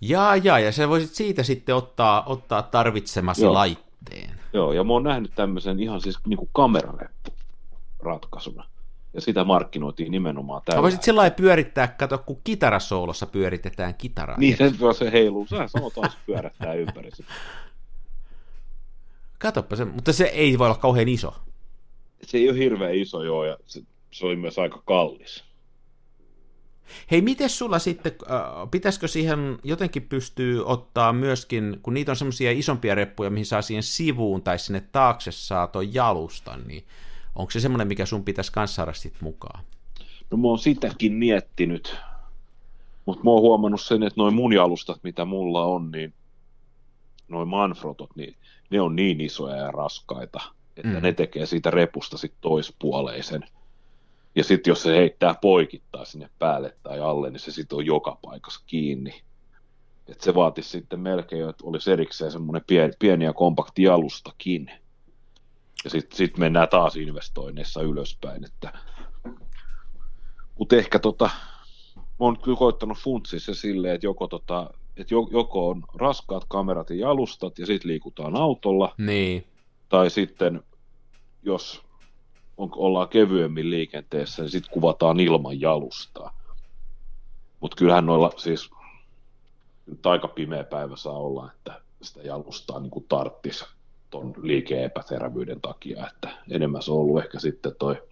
[0.00, 3.52] Jaa, jaa, ja sä voisit siitä sitten ottaa, ottaa tarvitsemasi Joo.
[3.52, 4.30] laitteen.
[4.52, 7.30] Joo, ja mä oon nähnyt tämmöisen ihan siis niin kuin kamerareppu
[8.02, 8.64] ratkaisuna.
[9.14, 10.82] Ja sitä markkinoitiin nimenomaan Sä tällä.
[10.82, 14.38] voisit sillä lailla pyörittää, kato, kun kitarasoolossa pyöritetään kitaraa.
[14.38, 15.46] Niin, sen vaan se heiluu.
[15.46, 17.32] Sä sanoo taas pyörättää ympäri sitä.
[19.38, 21.34] Katoppa se, mutta se ei voi olla kauhean iso.
[22.22, 25.44] Se ei ole hirveän iso joo, ja se, se oli myös aika kallis.
[27.10, 32.50] Hei, miten sulla sitten, äh, pitäisikö siihen jotenkin pystyy ottaa myöskin, kun niitä on semmoisia
[32.52, 36.84] isompia reppuja, mihin saa siihen sivuun tai sinne taakse saa ton jalustan, niin
[37.36, 39.64] onko se semmoinen, mikä sun pitäisi kanssa saada sit mukaan?
[40.30, 41.96] No mä oon sitäkin miettinyt,
[43.06, 46.14] mutta mä oon huomannut sen, että noin mun jalustat, mitä mulla on, niin
[47.28, 48.36] noin Manfrotot, niin
[48.70, 50.40] ne on niin isoja ja raskaita,
[50.76, 51.02] että Mm.
[51.02, 53.44] ne tekee siitä repusta sit toispuoleisen.
[54.34, 58.18] Ja sitten jos se heittää poikittaa sinne päälle tai alle, niin se sitten on joka
[58.22, 59.22] paikassa kiinni.
[60.08, 64.70] Et se vaatisi sitten melkein, että olisi erikseen semmoinen pieni, pieni ja kompakti jalustakin.
[65.84, 68.44] Ja sitten sit mennään taas investoinneissa ylöspäin.
[68.44, 68.72] Että...
[70.58, 71.30] Mutta ehkä tota,
[71.96, 76.44] mä oon kyllä koittanut funtsia se silleen, että joko, tota, että jo- joko on raskaat
[76.48, 79.46] kamerat ja jalustat ja sitten liikutaan autolla, Niin,
[79.88, 80.62] tai sitten
[81.42, 81.82] jos
[82.56, 86.36] on, ollaan kevyemmin liikenteessä, niin sitten kuvataan ilman jalustaa.
[87.60, 88.70] Mutta kyllähän noilla siis
[89.86, 93.04] nyt aika pimeä päivä saa olla, että sitä jalustaa niin kuin
[94.10, 98.02] ton liike-epäterävyyden takia, että enemmän se on ollut ehkä sitten toi,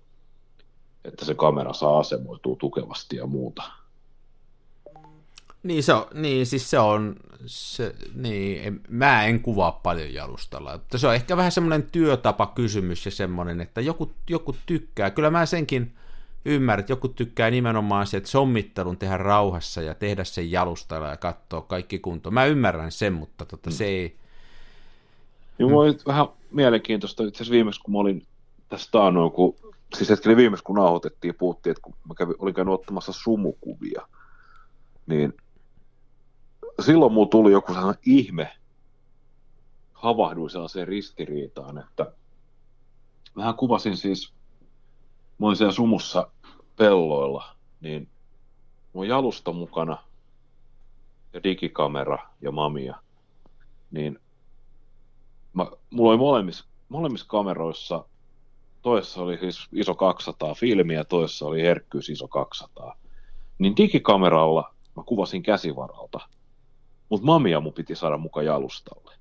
[1.05, 3.63] että se kamera saa asemoitua tukevasti ja muuta.
[5.63, 10.73] niin, se on, niin siis se on, se, niin, en, mä en kuvaa paljon jalustalla,
[10.73, 15.31] mutta se on ehkä vähän semmoinen työtapa kysymys ja semmoinen, että joku, joku tykkää, kyllä
[15.31, 15.95] mä senkin
[16.45, 21.17] ymmärrän, että joku tykkää nimenomaan se, että sommittelun tehdä rauhassa ja tehdä sen jalustalla ja
[21.17, 22.35] katsoa kaikki kuntoon.
[22.35, 24.17] Mä ymmärrän sen, mutta tota, se ei,
[25.59, 28.27] Niin mulla oli vähän mielenkiintoista, itse asiassa viimeksi kun mä olin
[28.69, 29.55] tässä taannoin, kun,
[29.97, 34.09] siis hetkinen viimeksi kun nauhoitettiin, puhuttiin, että kun mä kävin, olin käynyt ottamassa sumukuvia,
[35.07, 35.33] niin
[36.81, 38.57] silloin mulla tuli joku sellainen ihme,
[39.93, 42.13] havahduin sellaiseen ristiriitaan, että
[43.37, 44.33] vähän kuvasin siis,
[45.39, 46.31] mä olin siellä sumussa
[46.77, 48.09] pelloilla, niin
[48.93, 49.99] mun jalusta mukana
[51.33, 52.97] ja digikamera ja mamia,
[53.91, 54.19] niin
[55.59, 58.05] mä, mulla oli molemmissa, molemmissa kameroissa,
[58.83, 62.97] toisessa oli siis iso 200 filmiä, toisessa oli herkkyys iso 200.
[63.59, 66.21] Niin digikameralla mä kuvasin käsivaralta,
[67.09, 69.15] mutta mamia mun piti saada mukaan jalustalle.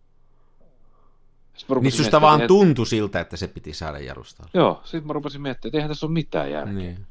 [1.81, 4.51] Niin susta vaan että- tuntui siltä, että se piti saada jalustalle.
[4.53, 6.73] Joo, sitten mä rupesin miettimään, että eihän tässä ole mitään järkeä.
[6.73, 7.07] Niin.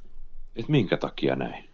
[0.56, 1.68] Että minkä takia näin.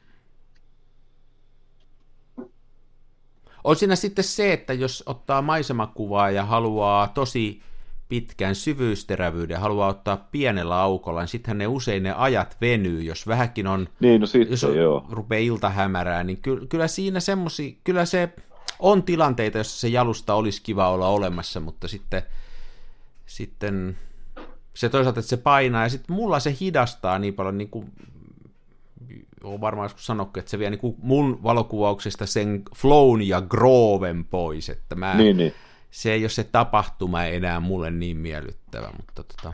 [3.65, 7.63] On siinä sitten se, että jos ottaa maisemakuvaa ja haluaa tosi
[8.09, 13.67] pitkän syvyysterävyyden haluaa ottaa pienellä aukolla, niin sittenhän ne usein ne ajat venyy, jos vähänkin
[13.67, 15.07] on, Niin, no sitten jos on, joo.
[15.11, 18.33] rupeaa ilta hämärää, niin kyllä, kyllä siinä semmosia, kyllä se
[18.79, 22.23] on tilanteita, jossa se jalusta olisi kiva olla olemassa, mutta sitten,
[23.27, 23.99] sitten
[24.75, 27.93] se toisaalta, että se painaa, ja sitten mulla se hidastaa niin paljon, niin kuin
[29.45, 34.68] olen varmaan joskus sanonut, että se vie niin mun valokuvauksesta sen flown ja groven pois,
[34.68, 35.53] että mä, Niin, niin.
[35.90, 39.53] se ei ole se tapahtuma enää mulle niin miellyttävä, mutta tota,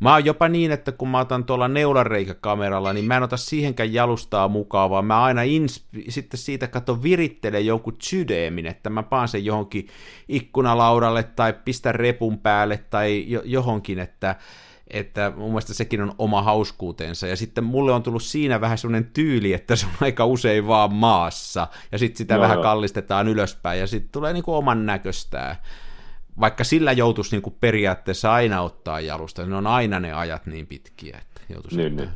[0.00, 3.92] Mä oon jopa niin, että kun mä otan tuolla neulareikäkameralla, niin mä en ota siihenkään
[3.92, 9.28] jalustaa mukaan, vaan mä aina insp- sitten siitä katon virittelen jonkun sydämin, että mä paan
[9.28, 9.88] sen johonkin
[10.28, 14.36] ikkunalaudalle tai pistän repun päälle tai jo- johonkin, että,
[14.92, 17.26] että mun mielestä sekin on oma hauskuutensa.
[17.26, 20.94] Ja sitten mulle on tullut siinä vähän semmoinen tyyli, että se on aika usein vaan
[20.94, 22.62] maassa, ja sitten sitä Joo, vähän joo.
[22.62, 25.56] kallistetaan ylöspäin, ja sitten tulee niinku oman näköstään
[26.40, 30.66] vaikka sillä joutuisi niin kuin periaatteessa aina ottaa jalusta, ne on aina ne ajat niin
[30.66, 32.06] pitkiä, että joutuisi Niin, ottaa.
[32.06, 32.14] niin.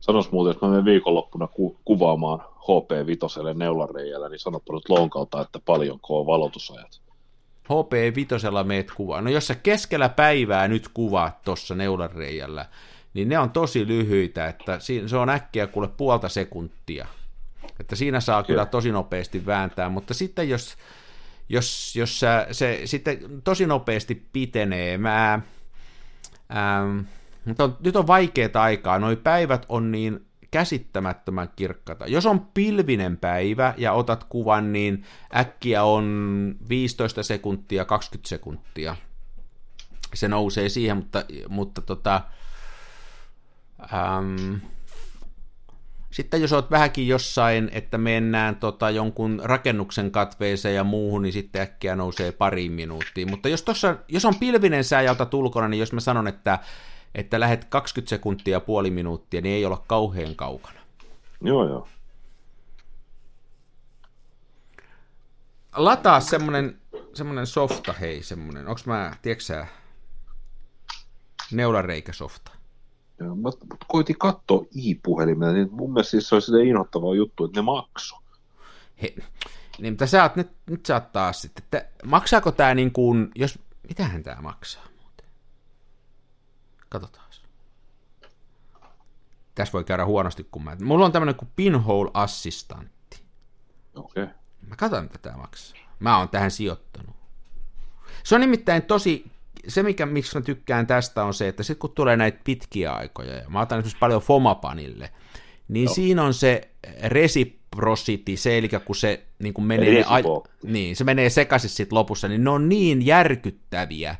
[0.00, 5.40] Sanois muuten, että mä menen viikonloppuna ku- kuvaamaan HP Vitoselle neulareijällä, niin sanoppa nyt lonkalta,
[5.40, 7.00] että paljonko on valotusajat.
[7.64, 9.20] HP Vitosella meet kuvaa.
[9.20, 12.66] No jos sä keskellä päivää nyt kuvaat tuossa neulareijällä,
[13.14, 17.06] niin ne on tosi lyhyitä, että siinä, se on äkkiä kuule puolta sekuntia.
[17.80, 18.66] Että siinä saa kyllä Joo.
[18.66, 20.76] tosi nopeasti vääntää, mutta sitten jos,
[21.48, 25.40] jos, jos sä, se sitten tosi nopeasti pitenee, mä,
[26.56, 26.98] ähm,
[27.44, 32.06] mutta on, nyt on vaikeaa aikaa, noi päivät on niin käsittämättömän kirkkata.
[32.06, 35.04] Jos on pilvinen päivä ja otat kuvan, niin
[35.36, 38.96] äkkiä on 15 sekuntia, 20 sekuntia.
[40.14, 42.20] Se nousee siihen, mutta, mutta tota,
[43.92, 44.60] äm,
[46.10, 51.62] sitten jos oot vähänkin jossain, että mennään tota jonkun rakennuksen katveeseen ja muuhun, niin sitten
[51.62, 53.30] äkkiä nousee pariin minuuttiin.
[53.30, 56.58] Mutta jos, tossa, jos on pilvinen sää ja otat ulkona, niin jos mä sanon, että,
[57.14, 60.80] että lähet 20 sekuntia puoli minuuttia, niin ei olla kauhean kaukana.
[61.40, 61.88] Joo, joo.
[65.76, 66.80] Lataa semmonen,
[67.14, 69.66] semmonen softa, hei, semmonen, onks mä, tiedätkö sä,
[71.52, 72.50] neulareikäsofta?
[73.20, 73.36] joo.
[73.36, 73.50] Mä
[73.86, 78.16] koitin katsoa i-puhelimella, niin mun mielestä siis se oli silleen inhottava juttu, että ne makso.
[79.02, 79.14] He,
[79.78, 83.30] niin, mutta sä oot, nyt, nyt sä oot taas sitten, että maksaako tää niin kuin,
[83.34, 83.58] jos,
[83.88, 84.84] mitähän tää maksaa?
[87.00, 87.24] Katsotaan.
[89.54, 93.18] Tässä voi käydä huonosti, kun mä, mulla on tämmönen kuin pinhole-assistantti.
[93.94, 94.22] Okei.
[94.22, 94.34] Okay.
[94.68, 95.78] Mä katson, mitä tämä maksaa.
[95.98, 97.16] Mä oon tähän sijoittanut.
[98.22, 99.30] Se on nimittäin tosi,
[99.68, 103.34] se mikä, miksi mä tykkään tästä on se, että sitten kun tulee näitä pitkiä aikoja,
[103.34, 105.12] ja mä otan esimerkiksi paljon Fomapanille,
[105.68, 105.94] niin no.
[105.94, 106.70] siinä on se
[107.02, 110.16] reciprocity, se eli kun se niin kun menee, ne, a,
[110.62, 114.16] niin, se menee sekaisin sitten lopussa, niin ne on niin järkyttäviä.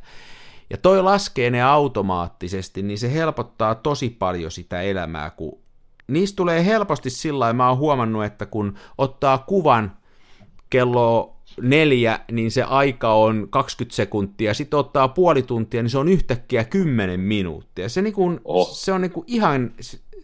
[0.71, 5.59] Ja toi laskee ne automaattisesti, niin se helpottaa tosi paljon sitä elämää, kun
[6.09, 9.97] niistä tulee helposti sillä mä oon huomannut, että kun ottaa kuvan
[10.71, 16.09] kello neljä, niin se aika on 20 sekuntia, sitten ottaa puoli tuntia, niin se on
[16.09, 17.89] yhtäkkiä 10 minuuttia.
[17.89, 18.77] Se, niin kuin, Oh.
[18.77, 19.71] se on niin kuin ihan,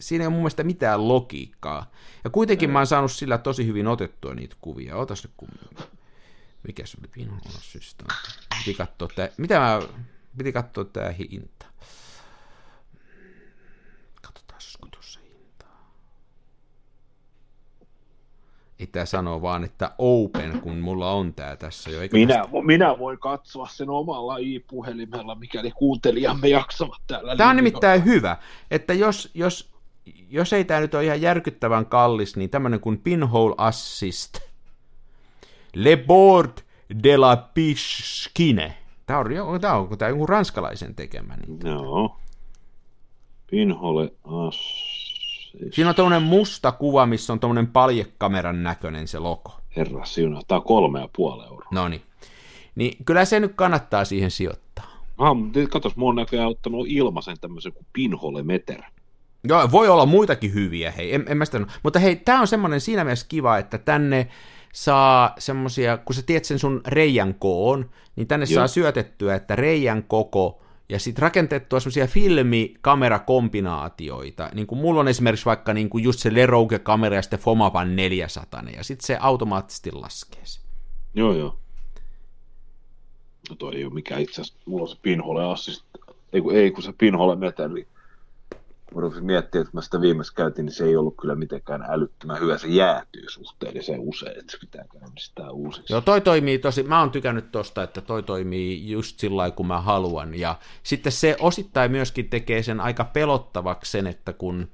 [0.00, 1.90] siinä ei ole mun mielestä mitään logiikkaa.
[2.24, 4.96] Ja kuitenkin mä oon saanut sillä tosi hyvin otettua niitä kuvia.
[4.96, 5.48] Otas nyt kun...
[6.66, 7.28] Mikä se oli?
[7.58, 8.10] Assistant.
[8.58, 9.08] Piti katsoa.
[9.36, 9.82] Mitä mä...
[10.40, 11.66] Piti katsoa tää hinta.
[14.22, 15.94] Katsotaan, olisiko tuossa hintaa.
[18.78, 22.00] Ei tää sanoo vaan, että open, kun mulla on tää tässä jo.
[22.00, 27.36] Eikö Minä, minä voin katsoa sen omalla i-puhelimella, mikäli kuuntelijamme jaksavat täällä.
[27.36, 28.36] Tämä on nimittäin hyvä,
[28.70, 29.72] että jos, jos,
[30.28, 34.38] jos ei tämä nyt ole ihan järkyttävän kallis, niin tämmöinen kuin Pinhole Assist,
[35.74, 36.58] Le Bord
[37.04, 38.79] de la Piscine.
[39.10, 41.34] Tämä on, jo- tämä on, tämä on ranskalaisen tekemä.
[41.36, 41.60] Niin.
[41.64, 42.16] Joo.
[43.50, 44.56] Pinhole as...
[45.72, 49.52] Siinä on tämmöinen musta kuva, missä on tämmöinen paljekameran näköinen se logo.
[49.76, 51.68] Herra siunaa, tää on kolme ja puoli euroa.
[51.70, 52.02] No niin.
[52.74, 54.86] Niin kyllä se nyt kannattaa siihen sijoittaa.
[55.18, 58.82] Ah, mutta katos, mä oon näköjään ottanut ilmaisen tämmöisen kuin Pinhole Meter.
[59.44, 62.80] Joo, voi olla muitakin hyviä, hei, en, en mä sitä, mutta hei, tämä on semmoinen
[62.80, 64.28] siinä mielessä kiva, että tänne
[64.72, 68.54] saa semmosia, kun sä tiedät sen sun reijän koon, niin tänne Joo.
[68.54, 75.46] saa syötettyä, että reijän koko ja sitten rakentettua semmoisia filmikamerakombinaatioita, niin kuin mulla on esimerkiksi
[75.46, 80.40] vaikka niin kuin just se Lerouge-kamera ja sitten Fomapan 400, ja sitten se automaattisesti laskee
[80.44, 80.62] sen.
[81.14, 81.56] Joo, joo.
[83.50, 85.84] No toi ei ole mikään itse asiassa, mulla on se Pinhole Assist,
[86.32, 87.86] ei kun, ei kun se Pinhole Meter, niin
[88.94, 92.40] Mä rupesin miettimään, että mä sitä viimeksi käytin, niin se ei ollut kyllä mitenkään älyttömän
[92.40, 92.58] hyvä.
[92.58, 95.92] Se jäätyy suhteellisen usein, että se pitää käynnistää uusiksi.
[95.92, 99.80] Joo, toi toimii tosi, mä oon tykännyt tosta, että toi toimii just sillä kun mä
[99.80, 100.34] haluan.
[100.34, 104.68] Ja sitten se osittain myöskin tekee sen aika pelottavaksi sen, että kun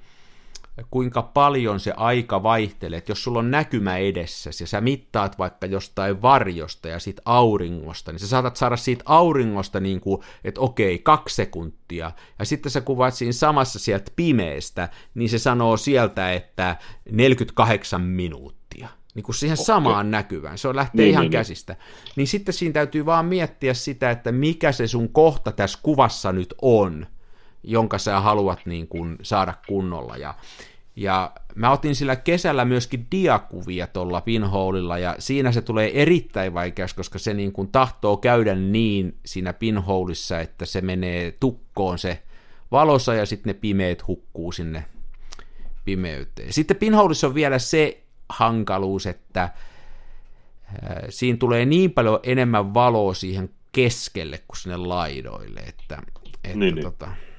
[0.90, 2.98] kuinka paljon se aika vaihtelee.
[2.98, 8.12] Että jos sulla on näkymä edessä ja sä mittaat vaikka jostain varjosta ja siitä auringosta,
[8.12, 12.12] niin sä saatat saada siitä auringosta niin kuin, että okei, kaksi sekuntia.
[12.38, 16.76] Ja sitten sä kuvaat siinä samassa sieltä pimeestä, niin se sanoo sieltä, että
[17.10, 19.64] 48 minuuttia niin kuin siihen okay.
[19.64, 20.58] samaan näkyvään.
[20.58, 21.38] Se on lähtee niin, ihan niin, niin.
[21.38, 21.72] käsistä.
[21.72, 22.12] Niin.
[22.16, 26.54] niin sitten siinä täytyy vaan miettiä sitä, että mikä se sun kohta tässä kuvassa nyt
[26.62, 27.06] on
[27.66, 30.16] jonka sä haluat niin kuin saada kunnolla.
[30.16, 30.34] Ja,
[30.96, 36.96] ja mä otin sillä kesällä myöskin diakuvia tuolla pinhoolilla, ja siinä se tulee erittäin vaikeaksi,
[36.96, 42.22] koska se niin kuin tahtoo käydä niin siinä pinhoolissa, että se menee tukkoon se
[42.70, 44.84] valossa, ja sitten ne pimeät hukkuu sinne
[45.84, 46.52] pimeyteen.
[46.52, 49.52] Sitten pinhoolissa on vielä se hankaluus, että äh,
[51.08, 56.02] siinä tulee niin paljon enemmän valoa siihen keskelle kuin sinne laidoille, että,
[56.44, 56.84] että niin, niin.
[56.84, 57.35] tota, niin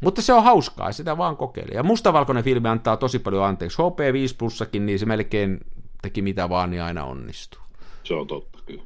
[0.00, 1.74] mutta se on hauskaa, sitä vaan kokeili.
[1.74, 3.78] Ja mustavalkoinen filmi antaa tosi paljon anteeksi.
[3.78, 5.60] HP5 plussakin, niin se melkein
[6.02, 7.60] teki mitä vaan, niin aina onnistuu.
[8.04, 8.82] Se on totta, kyllä.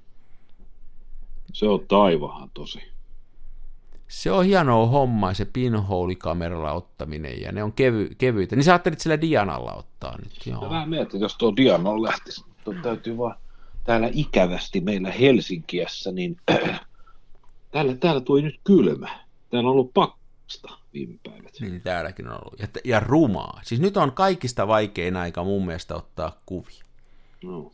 [1.53, 2.93] Se on taivahan tosi.
[4.09, 8.57] Se on hienoa hommaa, se pinhole-kameralla ottaminen, ja ne on kevy, kevyitä.
[8.57, 10.71] Niin sä ajattelit sillä Dianalla ottaa nyt, joo.
[10.71, 12.45] Mä mietin, jos tuo Diana lähtisi,
[12.83, 13.37] täytyy vaan
[13.85, 16.37] täällä ikävästi meillä Helsinkiässä, niin
[17.73, 19.09] täällä, täällä tuli nyt kylmä.
[19.51, 21.53] Täällä on ollut pakkasta viime päivät.
[21.61, 22.61] Niin täälläkin on ollut.
[22.61, 23.61] Ja, ja rumaa.
[23.65, 26.85] Siis nyt on kaikista vaikein aika mun mielestä ottaa kuvia.
[27.45, 27.73] No.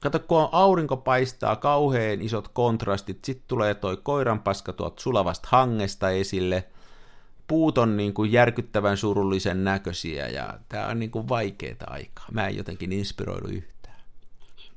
[0.00, 6.64] Kato, kun aurinko paistaa, kauhean isot kontrastit, sitten tulee toi koiranpaska tuolta sulavasta hangesta esille,
[7.46, 12.26] puut on niin kuin järkyttävän surullisen näköisiä ja tämä on niin kuin vaikeaa aikaa.
[12.32, 14.00] Mä en jotenkin inspiroidu yhtään.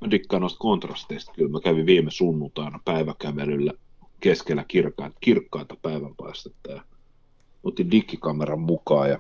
[0.02, 1.32] Mä dikkaan noista kontrasteista.
[1.36, 3.72] Kyllä mä kävin viime sunnuntaina päiväkävelyllä
[4.20, 6.82] keskellä kirkkaita, kirkkaita päivänpaistetta ja
[7.64, 9.20] otin digikameran mukaan ja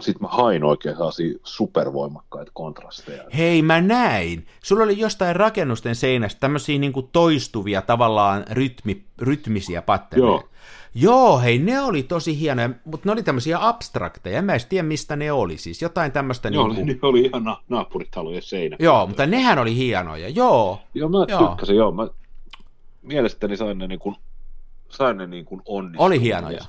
[0.00, 3.24] sitten mä hain oikein sellaisia supervoimakkaita kontrasteja.
[3.36, 4.46] Hei, mä näin.
[4.62, 10.26] Sulla oli jostain rakennusten seinästä tämmöisiä niinku toistuvia tavallaan rytmi, rytmisiä pattereja.
[10.26, 10.48] Joo.
[10.94, 14.42] Joo, hei, ne oli tosi hienoja, mutta ne oli tämmöisiä abstrakteja.
[14.42, 15.58] Mä en tiedä, mistä ne oli.
[15.58, 16.48] Siis jotain tämmöistä...
[16.48, 16.86] Joo, niin kuin...
[16.86, 18.76] ne oli ihan na- naapuritalojen seinä.
[18.80, 20.80] Joo, mutta nehän oli hienoja, joo.
[20.94, 21.48] Joo, mä joo.
[21.48, 21.92] tykkäsin, joo.
[21.92, 22.08] Mä
[23.02, 24.16] mielestäni sain ne niin kuin,
[24.88, 26.06] sain ne niin kuin onnistua.
[26.06, 26.64] Oli hienoja.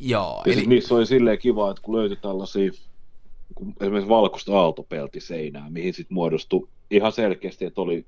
[0.00, 0.42] Joo.
[0.46, 0.66] Ja eli...
[0.66, 2.72] niissä oli silleen kiva, että kun löytyi tällaisia
[3.80, 8.06] esimerkiksi valkoista aaltopeltiseinää, mihin sitten muodostui ihan selkeästi, että oli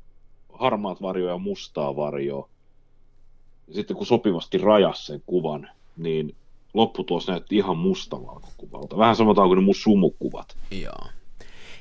[0.52, 2.48] harmaat varjoja ja mustaa varjoa.
[3.68, 6.34] Ja sitten kun sopivasti rajas sen kuvan, niin
[6.74, 8.96] lopputulos näytti ihan mustavalkokuvalta.
[8.96, 10.57] Vähän samotaan kuin ne mun sumukuvat.
[10.82, 11.09] Joo.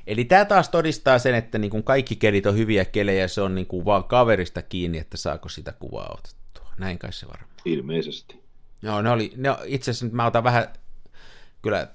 [0.08, 3.56] Eli tämä taas todistaa sen, että niin kuin kaikki kelit on hyviä kelejä, se on
[3.56, 6.74] niin kuin vaan kaverista kiinni, että saako sitä kuvaa otettua.
[6.78, 7.50] Näin kai se varmaan.
[7.66, 8.43] Ilmeisesti.
[8.84, 10.68] Joo, ne oli, ne, itse asiassa nyt mä otan vähän
[11.62, 11.88] kyllä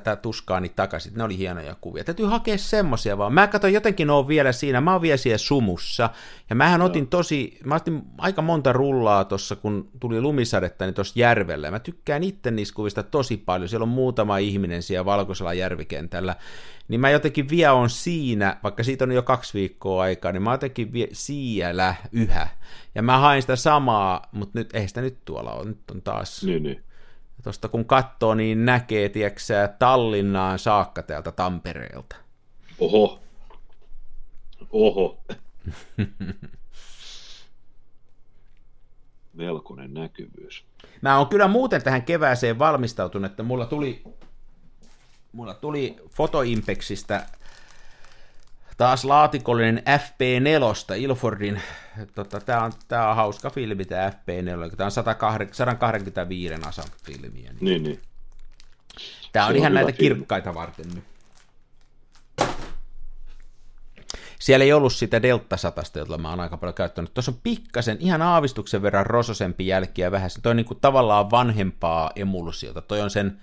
[0.00, 2.04] tätä tuskaani takaisin, ne oli hienoja kuvia.
[2.04, 3.34] Täytyy hakea semmosia vaan.
[3.34, 6.10] Mä katsoin jotenkin on vielä siinä, mä oon vielä siellä sumussa,
[6.50, 6.86] ja mähän Joo.
[6.86, 11.70] otin tosi, mä otin aika monta rullaa tuossa, kun tuli lumisadetta, niin tuossa järvellä.
[11.70, 16.36] Mä tykkään itse niistä kuvista tosi paljon, siellä on muutama ihminen siellä valkoisella järvikentällä,
[16.88, 20.52] niin mä jotenkin vielä on siinä, vaikka siitä on jo kaksi viikkoa aikaa, niin mä
[20.52, 22.48] jotenkin vie siellä yhä.
[22.94, 26.44] Ja mä hain sitä samaa, mutta nyt ei sitä nyt tuolla on, nyt on taas...
[26.44, 26.82] Niin, niin.
[27.42, 32.16] Tuosta kun katsoo, niin näkee, tieksää, Tallinnaan saakka täältä Tampereelta.
[32.78, 33.20] Oho.
[34.70, 35.18] Oho.
[39.34, 40.64] Melkoinen näkyvyys.
[41.02, 44.02] Mä oon kyllä muuten tähän kevääseen valmistautunut, että mulla tuli
[45.34, 47.26] mulla tuli Fotoimpexistä
[48.76, 51.62] taas laatikollinen FP4 Ilfordin,
[52.14, 57.30] tota, tämä on, tää on hauska filmi tämä FP4, tämä on 125 asan filmiä.
[57.30, 57.82] Niin, niin.
[57.82, 58.00] niin.
[59.32, 59.98] Tämä on, on ihan näitä filmi.
[59.98, 61.04] kirkkaita varten nyt.
[64.44, 67.14] Siellä ei ollut sitä Delta 100, jota mä oon aika paljon käyttänyt.
[67.14, 70.30] Tuossa on pikkasen, ihan aavistuksen verran rososempi jälkiä vähän.
[70.42, 72.82] Toi on niin kuin tavallaan vanhempaa emulsiota.
[72.82, 73.40] Toi on sen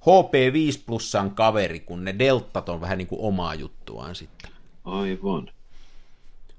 [0.00, 4.53] HP5 plussan kaveri, kun ne deltat on vähän niin kuin omaa juttuaan sitten.
[4.84, 5.50] Aivan.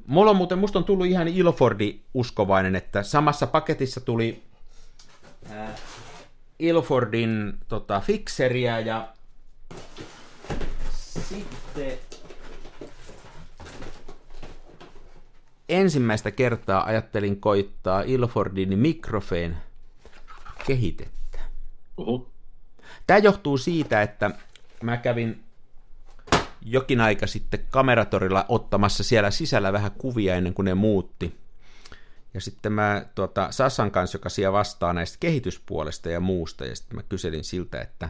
[0.08, 4.44] Mulla on muuten, musta on tullut ihan Ilfordi uskovainen, että samassa paketissa tuli
[5.52, 5.70] äh,
[6.60, 9.08] Ilfordin tota, fixeriä ja
[11.30, 11.98] sitten
[15.70, 19.58] ensimmäistä kertaa ajattelin koittaa Ilfordin Microfane
[20.68, 21.40] kehitettä.
[21.98, 22.30] Oho.
[23.08, 24.32] Tämä johtuu siitä, että
[24.84, 25.45] mä kävin
[26.66, 31.40] jokin aika sitten kameratorilla ottamassa siellä sisällä vähän kuvia ennen kuin ne muutti.
[32.34, 36.96] Ja sitten mä tuota, Sassan kanssa, joka siellä vastaa näistä kehityspuolesta ja muusta, ja sitten
[36.96, 38.10] mä kyselin siltä, että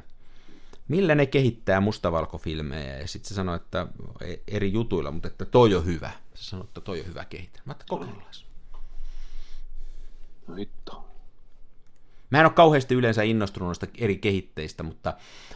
[0.87, 3.87] millä ne kehittää mustavalkofilmejä, ja sitten se sanoi, että
[4.21, 6.11] e- eri jutuilla, mutta että toi on hyvä.
[6.33, 7.61] Se sanoi, että toi on hyvä kehittää.
[7.65, 8.31] Mä että kokeillaan.
[10.47, 11.05] No hitto.
[12.29, 15.13] Mä en ole kauheasti yleensä innostunut noista eri kehitteistä, mutta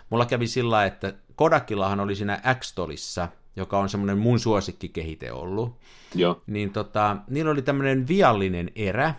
[0.10, 5.80] mulla kävi sillä että Kodakillahan oli siinä X-Tolissa, joka on semmoinen mun suosikkikehite ollut,
[6.16, 6.42] Joo.
[6.48, 9.14] niin tota, niillä oli tämmöinen viallinen erä,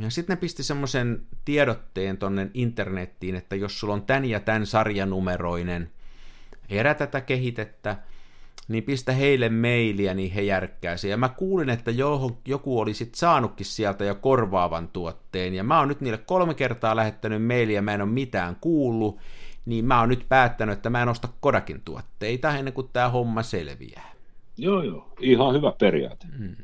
[0.00, 4.66] ja sitten ne pisti semmoisen tiedotteen tonne internettiin, että jos sulla on tän ja tän
[4.66, 5.90] sarjanumeroinen
[6.68, 7.96] erä tätä kehitettä,
[8.68, 11.90] niin pistä heille mailia, niin he järkkää Ja mä kuulin, että
[12.46, 16.96] joku oli sit saanutkin sieltä jo korvaavan tuotteen, ja mä oon nyt niille kolme kertaa
[16.96, 19.20] lähettänyt mailia, mä en ole mitään kuullut,
[19.66, 23.42] niin mä oon nyt päättänyt, että mä en osta Kodakin tuotteita ennen kuin tämä homma
[23.42, 24.12] selviää.
[24.56, 25.08] Joo, joo.
[25.20, 26.26] Ihan hyvä periaate.
[26.38, 26.56] Mm.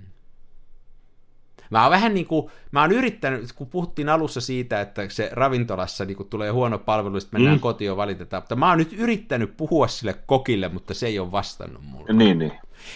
[1.70, 6.04] Mä oon vähän niin kuin, mä oon yrittänyt, kun puhuttiin alussa siitä, että se ravintolassa
[6.04, 7.60] niin tulee huono palvelu, sitten mennään mm.
[7.60, 11.82] kotiin valitetaan, mutta mä oon nyt yrittänyt puhua sille kokille, mutta se ei ole vastannut
[11.84, 12.12] mulle.
[12.12, 12.52] Niin, niin.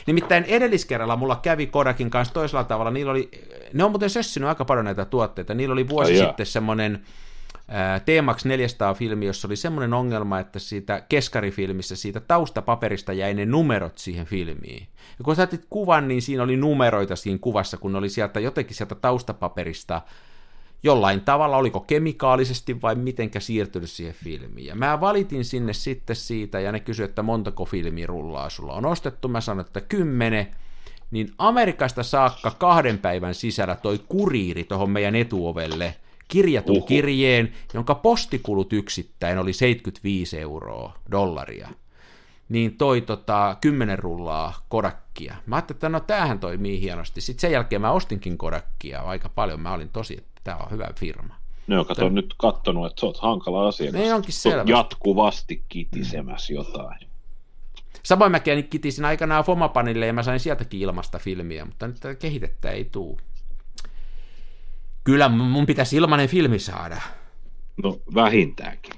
[0.07, 3.31] Nimittäin edelliskerralla mulla kävi Kodakin kanssa toisella tavalla, niillä oli,
[3.73, 7.05] ne on muuten sössinyt aika paljon näitä tuotteita, niillä oli vuosi Ai sitten semmoinen
[8.05, 14.27] T-Max 400-filmi, jossa oli semmoinen ongelma, että siitä keskarifilmissä, siitä taustapaperista jäi ne numerot siihen
[14.27, 14.87] filmiin.
[15.19, 18.95] Ja kun sä kuvan, niin siinä oli numeroita siinä kuvassa, kun oli sieltä jotenkin sieltä
[18.95, 20.03] taustapaperista
[20.83, 24.67] jollain tavalla, oliko kemikaalisesti vai mitenkä siirtynyt siihen filmiin.
[24.67, 29.29] Ja mä valitin sinne sitten siitä, ja ne kysyivät, että montako filmirullaa sulla on ostettu.
[29.29, 30.47] Mä sanoin, että kymmenen.
[31.11, 35.97] Niin Amerikasta saakka kahden päivän sisällä toi kuriiri tuohon meidän etuovelle–
[36.29, 36.87] kirjatun Uhu.
[36.87, 41.69] kirjeen, jonka postikulut yksittäin oli 75 euroa, dollaria,
[42.49, 45.37] niin toi tota, 10 rullaa Kodakkia.
[45.47, 47.21] Mä ajattelin, että no tämähän toimii hienosti.
[47.21, 49.61] Sitten sen jälkeen mä ostinkin Kodakkia aika paljon.
[49.61, 51.35] Mä olin tosi, että tämä on hyvä firma.
[51.67, 52.15] No, kato Tän...
[52.15, 54.01] nyt kattonut, että sä oot hankala asiakas.
[54.01, 54.73] Ne onkin selvästi.
[54.73, 56.57] Jatkuvasti kitisemässä mm.
[56.57, 56.99] jotain.
[58.03, 62.85] Samoin mä kitisin aikanaan Fomapanille ja mä sain sieltäkin ilmasta filmiä, mutta nyt kehitettä ei
[62.85, 63.21] tule.
[65.05, 67.01] Kyllä mun pitäisi ilmanen filmi saada.
[67.83, 68.95] No vähintäänkin.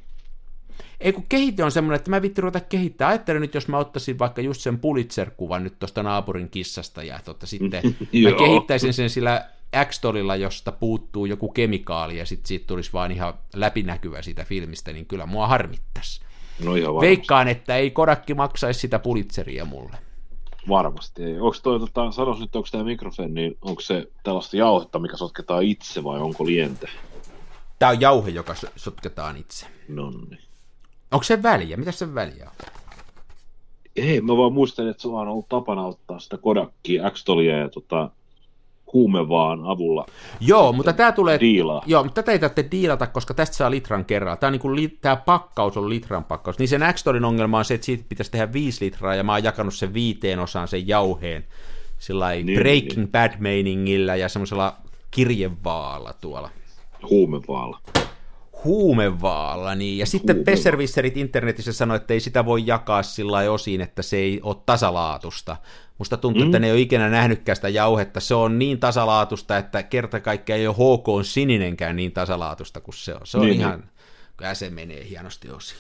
[1.01, 3.09] Ei kun kehite on semmoinen, että mä vitti ruveta kehittää.
[3.09, 7.47] Ajattelen nyt, jos mä ottaisin vaikka just sen Pulitzer-kuvan nyt tuosta naapurin kissasta ja totta,
[7.47, 7.83] sitten
[8.25, 9.51] mä kehittäisin sen sillä
[9.85, 10.01] x
[10.39, 15.27] josta puuttuu joku kemikaali ja sitten siitä tulisi vaan ihan läpinäkyvä siitä filmistä, niin kyllä
[15.27, 16.21] mua harmittaisi.
[16.65, 19.97] No ihan Veikkaan, että ei Kodakki maksaisi sitä Pulitzeria mulle.
[20.69, 21.41] Varmasti.
[21.41, 25.63] Onko toi, tota, sanois nyt, onko tämä mikrofoni, niin onko se tällaista jauhetta, mikä sotketaan
[25.63, 26.89] itse vai onko liente?
[27.79, 29.67] Tämä on jauhe, joka sotketaan itse.
[29.89, 30.41] No niin.
[31.11, 31.77] Onko se väliä?
[31.77, 32.67] Mitä se väliä on?
[33.97, 38.11] Ei, mä vaan muistan, että sulla on ollut tapana ottaa sitä Kodakkia, x ja tota,
[38.93, 40.07] huumevaan avulla.
[40.41, 41.41] Joo, mutta tämä tulee...
[41.41, 41.83] Diilaa.
[41.87, 44.37] Joo, mutta tätä ei tarvitse diilata, koska tästä saa litran kerralla.
[44.37, 46.59] Tämä, niin kuin, tämä pakkaus on litran pakkaus.
[46.59, 49.45] Niin sen x ongelma on se, että siitä pitäisi tehdä 5 litraa, ja mä oon
[49.45, 51.45] jakanut sen viiteen osaan sen jauheen
[51.99, 53.09] sillä niin, Breaking niin.
[53.09, 54.77] Bad meiningillä ja semmoisella
[55.11, 56.51] kirjevaalla tuolla.
[57.11, 57.81] Huumevaalla.
[58.65, 59.99] Huumevaalla, niin.
[59.99, 64.41] Ja sitten Pesservisserit internetissä sanoi, että ei sitä voi jakaa sillä osiin, että se ei
[64.43, 65.57] ole tasalaatusta.
[65.99, 66.47] Musta tuntuu, mm.
[66.47, 68.21] että ne ei ole ikinä nähnytkään sitä jauhetta.
[68.21, 72.95] Se on niin tasalaatusta, että kerta kaikkiaan ei ole HK on sininenkään niin tasalaatusta kuin
[72.95, 73.21] se on.
[73.25, 73.91] Se on niin, ihan, niin.
[74.37, 75.75] kyllä se menee hienosti osi.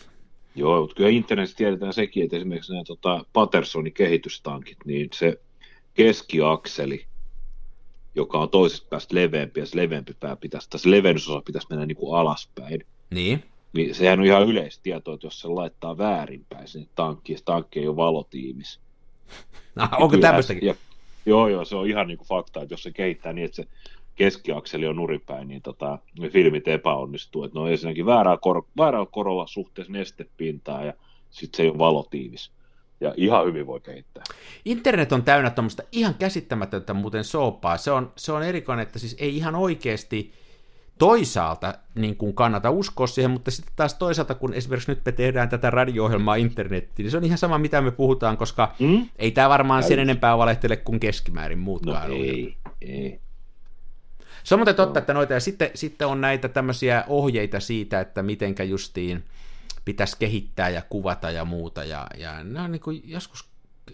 [0.54, 5.40] Joo, mutta kyllä internetissä tiedetään sekin, että esimerkiksi nämä tota, Pattersonin kehitystankit, niin se
[5.94, 7.06] keskiakseli,
[8.14, 11.86] joka on toisesta päästä leveämpi, ja se leveämpi pää pitäisi, tai se levennysosa pitäisi mennä
[11.86, 12.86] niin kuin alaspäin.
[13.10, 13.44] Niin.
[13.72, 17.88] Niin sehän on ihan yleistieto, että jos se laittaa väärinpäin sinne tankkiin, se tankki ei
[17.88, 18.80] ole valotiimis.
[19.74, 20.66] No, onko tämmöistäkin?
[20.66, 20.74] Ja,
[21.26, 23.68] joo, joo, se on ihan niin kuin fakta, että jos se kehittää niin, että se
[24.14, 27.44] keskiakseli on nuripäin, niin tota, ne filmit epäonnistuu.
[27.44, 30.92] Että ne on ensinnäkin väärää, kor- väärää korolla suhteessa nestepintaan ja
[31.30, 32.50] sitten se ei ole valotiivis.
[33.00, 34.24] Ja ihan hyvin voi kehittää.
[34.64, 37.76] Internet on täynnä tuommoista ihan käsittämätöntä muuten soopaa.
[37.76, 40.32] Se on, se on erikoinen, että siis ei ihan oikeasti–
[40.98, 45.48] toisaalta niin kuin kannata uskoa siihen, mutta sitten taas toisaalta, kun esimerkiksi nyt me tehdään
[45.48, 49.08] tätä radio-ohjelmaa internettiin, niin se on ihan sama, mitä me puhutaan, koska mm?
[49.16, 52.10] ei tämä varmaan sen enempää valehtele kuin keskimäärin muutkaan.
[52.10, 53.20] No ei, ei.
[54.44, 58.22] Se on muuten totta, että noita, ja sitten, sitten on näitä tämmöisiä ohjeita siitä, että
[58.22, 59.24] mitenkä justiin
[59.84, 63.48] pitäisi kehittää ja kuvata ja muuta, ja, ja ne on niin kuin joskus,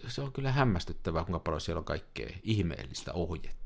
[0.07, 3.62] se on kyllä hämmästyttävää, kuinka paljon siellä on kaikkea ihmeellistä ohjetta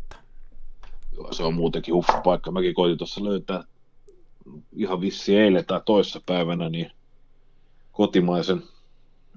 [1.31, 1.95] se on muutenkin
[2.25, 2.51] paikka.
[2.51, 3.64] Mäkin koitin tuossa löytää
[4.77, 6.91] ihan vissi eilen tai toissa päivänä, niin
[7.93, 8.62] kotimaisen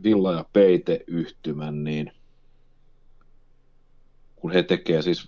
[0.03, 2.11] villa- ja peiteyhtymän, niin
[4.35, 5.27] kun he tekevät siis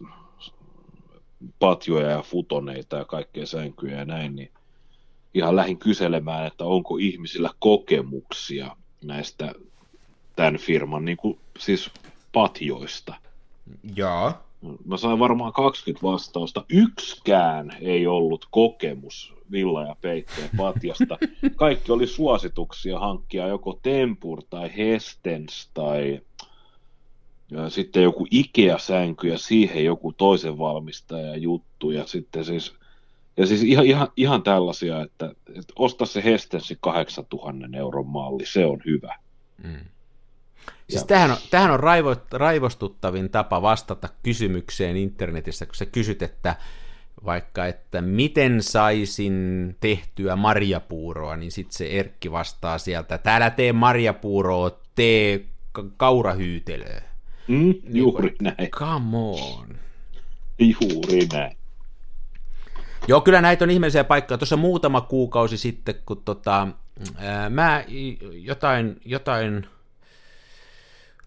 [1.60, 4.52] patjoja ja futoneita ja kaikkea sänkyjä ja näin, niin
[5.34, 9.54] ihan lähin kyselemään, että onko ihmisillä kokemuksia näistä
[10.36, 11.92] tämän firman niin kuin, siis
[12.34, 13.16] patjoista.
[13.96, 14.34] Joo.
[14.86, 16.66] Mä sain varmaan 20 vastausta.
[16.70, 21.18] Yksikään ei ollut kokemus villa- ja peitteen patjasta.
[21.56, 26.22] Kaikki oli suosituksia hankkia joko Tempur tai Hestens tai
[27.52, 32.74] ja sitten joku Ikea-sänky ja siihen joku toisen valmistajan juttu ja sitten siis
[33.38, 38.66] ja siis ihan, ihan, ihan tällaisia, että, että osta se Hestensi 8000 euron malli, se
[38.66, 39.16] on hyvä.
[39.64, 39.86] Mm.
[40.90, 46.56] Siis tämähän on, tämähän on raivo, raivostuttavin tapa vastata kysymykseen internetissä, kun sä kysyt, että
[47.26, 53.74] vaikka, että miten saisin tehtyä marjapuuroa, niin sitten se Erkki vastaa sieltä, että älä tee
[53.74, 55.46] marjapuuroa, tee
[55.98, 57.02] kaurahyytelöä.
[57.48, 58.72] Mm, niin juuri niin, näin.
[58.72, 59.68] Come on.
[60.60, 61.58] Juuri näin.
[63.08, 64.38] Joo, kyllä näitä on ihmeellisiä paikkoja.
[64.38, 66.68] Tuossa muutama kuukausi sitten, kun tota,
[67.18, 67.84] ää, mä
[68.32, 69.68] jotain, jotain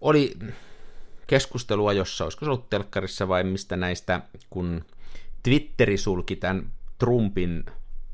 [0.05, 0.33] oli
[1.27, 4.85] keskustelua, jossa olisiko se ollut telkkarissa vai mistä näistä, kun
[5.43, 7.65] Twitteri sulki tämän Trumpin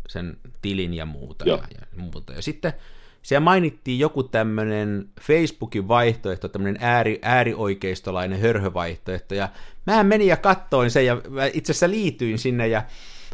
[0.07, 1.45] sen tilin ja muuta.
[1.45, 2.33] Ja, ja, muuta.
[2.33, 2.73] ja sitten
[3.21, 9.49] siellä mainittiin joku tämmöinen Facebookin vaihtoehto, tämmöinen ääri, äärioikeistolainen hörhövaihtoehto, ja
[9.85, 11.21] mä menin ja kattoin sen, ja
[11.53, 12.83] itse asiassa liityin sinne, ja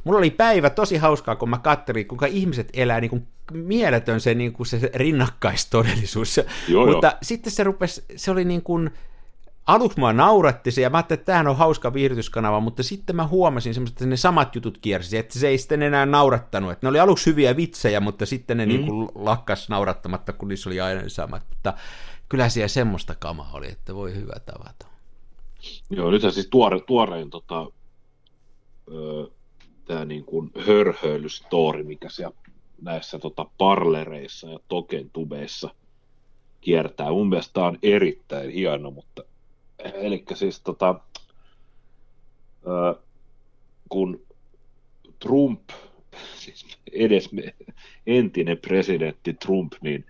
[0.08, 4.34] mulla oli päivä tosi hauskaa, kun mä katselin, kuinka ihmiset elää niin kuin mieletön se,
[4.34, 6.40] niin kuin se rinnakkaistodellisuus.
[6.68, 7.18] Joo, Mutta jo.
[7.22, 8.92] sitten se rupesi, se oli niin kuin,
[9.68, 13.28] aluksi mua nauratti se, ja mä ajattelin, että tämähän on hauska viihdytyskanava, mutta sitten mä
[13.28, 16.72] huomasin semmoista, että ne samat jutut kiersi, että se ei sitten enää naurattanut.
[16.72, 18.70] Että ne oli aluksi hyviä vitsejä, mutta sitten ne mm.
[18.70, 21.44] niin kuin lakkas naurattamatta, kun niissä oli aina ne samat.
[21.50, 21.74] Mutta
[22.30, 24.88] kyllä siellä semmoista kamaa oli, että voi hyvä tavata.
[25.90, 27.66] Joo, nyt siis tuore, tuorein tota,
[29.88, 32.38] tämä niin kuin hörhöilystori, mikä siellä
[32.82, 35.70] näissä tota, parlereissa ja tokentubeissa
[36.62, 37.12] kiertää.
[37.12, 39.24] Mun mielestä tämä on erittäin hieno, mutta
[39.80, 41.00] eli siis tota,
[43.90, 44.22] kun
[45.20, 45.70] Trump,
[46.42, 47.30] siis edes
[48.08, 50.06] entinen presidentti Trump, niin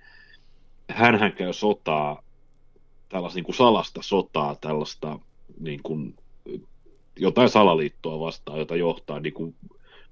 [0.89, 2.23] hän käy sotaa,
[3.09, 5.19] tällaista niin kuin salasta sotaa, tällaista
[5.59, 6.15] niin kuin,
[7.20, 9.55] jotain salaliittoa vastaan, jota johtaa niin kuin,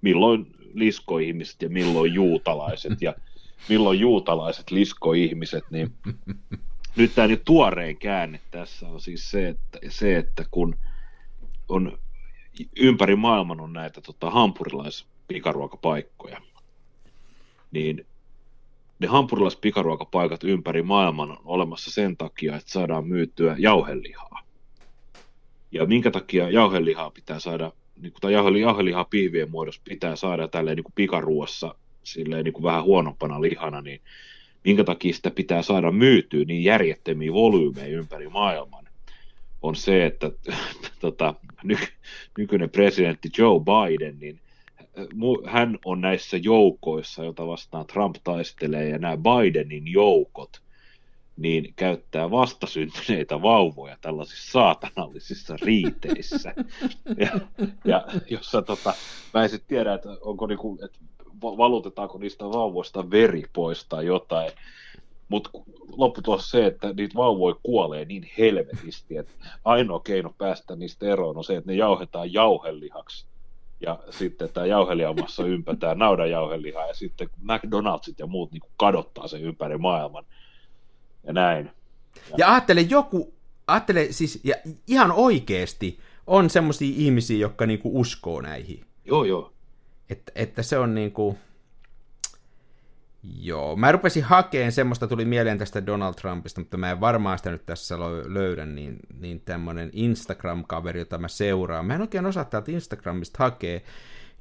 [0.01, 3.15] milloin liskoihmiset ja milloin juutalaiset ja
[3.69, 5.93] milloin juutalaiset liskoihmiset, niin
[6.95, 10.75] nyt tämä nyt tuorein käänne tässä on siis se, että, se, että kun
[11.69, 11.97] on
[12.75, 16.41] ympäri maailman on näitä tota, hampurilaispikaruokapaikkoja,
[17.71, 18.05] niin
[18.99, 24.44] ne hampurilaispikaruokapaikat ympäri maailman on olemassa sen takia, että saadaan myytyä jauhelihaa.
[25.71, 30.75] Ja minkä takia jauhelihaa pitää saada, niin kuin, tai jauhelihaa pihvien muodossa pitää saada tälleen
[30.77, 34.01] niin pikaruossa silleen niin vähän huonompana lihana, niin
[34.63, 38.85] minkä takia sitä pitää saada myytyä niin järjettömiä volyymeja ympäri maailman,
[39.61, 40.31] on se, että
[41.01, 41.75] tota, ny,
[42.37, 44.39] nykyinen presidentti Joe Biden, niin
[45.45, 50.61] hän on näissä joukoissa, joita vastaan Trump taistelee, ja nämä Bidenin joukot,
[51.37, 56.53] niin käyttää vastasyntyneitä vauvoja tällaisissa saatanallisissa riiteissä.
[57.17, 57.39] Ja,
[57.85, 58.93] ja jos sä tota,
[59.33, 60.99] mä en tiedä, että onko niinku, että
[61.41, 64.51] valutetaanko niistä vauvoista veri pois tai jotain.
[65.27, 65.49] Mutta
[65.97, 69.33] lopputulos se, että niitä vauvoja kuolee niin helvetisti, että
[69.65, 73.25] ainoa keino päästä niistä eroon on se, että ne jauhetaan jauhelihaksi.
[73.81, 79.77] Ja sitten tämä jauhelihamassa ympätään naudanjauhelihaa ja sitten McDonaldsit ja muut niin kadottaa sen ympäri
[79.77, 80.25] maailman.
[81.25, 81.71] Ja näin.
[82.15, 83.33] Ja, ja ajattele joku,
[83.67, 84.55] ajattele siis ja
[84.87, 88.85] ihan oikeasti on semmoisia ihmisiä, jotka niinku uskoo näihin.
[89.05, 89.53] Joo, joo.
[90.09, 91.37] Että, että se on niin kuin...
[93.39, 97.51] Joo, mä rupesin hakemaan, semmoista tuli mieleen tästä Donald Trumpista, mutta mä en varmaan sitä
[97.51, 97.95] nyt tässä
[98.25, 101.85] löydä, niin, niin tämmöinen Instagram-kaveri, jota mä seuraan.
[101.85, 103.79] Mä en oikein osaa täältä Instagramista hakea,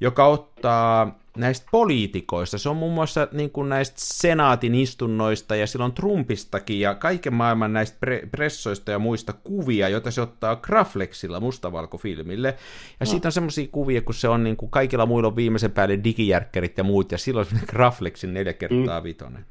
[0.01, 2.57] joka ottaa näistä poliitikoista.
[2.57, 7.73] Se on muun muassa niin kuin näistä senaatin istunnoista ja silloin Trumpistakin ja kaiken maailman
[7.73, 12.47] näistä pre- pressoista ja muista kuvia, joita se ottaa Graflexilla mustavalkofilmille.
[12.47, 12.55] Ja
[12.99, 13.05] no.
[13.05, 16.77] siitä on semmoisia kuvia, kun se on niin kuin kaikilla muilla on viimeisen päälle digijärkkärit
[16.77, 19.03] ja muut, ja silloin on Graflexin neljä kertaa mm.
[19.03, 19.45] vitonen.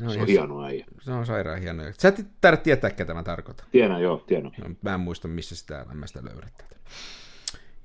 [0.00, 0.86] No, se on hieno äijä.
[1.00, 1.82] Se on sairaan hieno.
[1.98, 3.66] Sä et tarvitse tietää, ketä mä tarkoitan.
[3.72, 4.52] Tiedän, joo, tiedän.
[4.58, 6.70] No, mä en muista, missä sitä, mä sitä löydetään.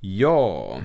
[0.02, 0.82] Joo.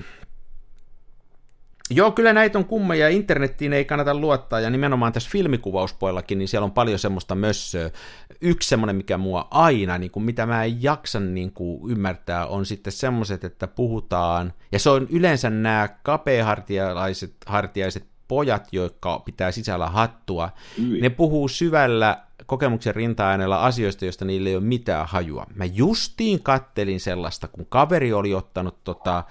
[1.90, 3.08] Joo, kyllä näitä on kummeja.
[3.08, 7.90] Internettiin ei kannata luottaa, ja nimenomaan tässä filmikuvauspuolellakin, niin siellä on paljon semmoista mössöä.
[8.40, 12.66] Yksi semmoinen, mikä mua aina, niin kuin mitä mä en jaksa niin kuin ymmärtää, on
[12.66, 19.86] sitten semmoiset, että puhutaan, ja se on yleensä nämä kapeahartiaiset hartiaiset pojat, jotka pitää sisällä
[19.86, 21.00] hattua, Yi.
[21.00, 25.46] ne puhuu syvällä kokemuksen rinta-aineella asioista, joista niillä ei ole mitään hajua.
[25.54, 29.24] Mä justiin kattelin sellaista, kun kaveri oli ottanut tota,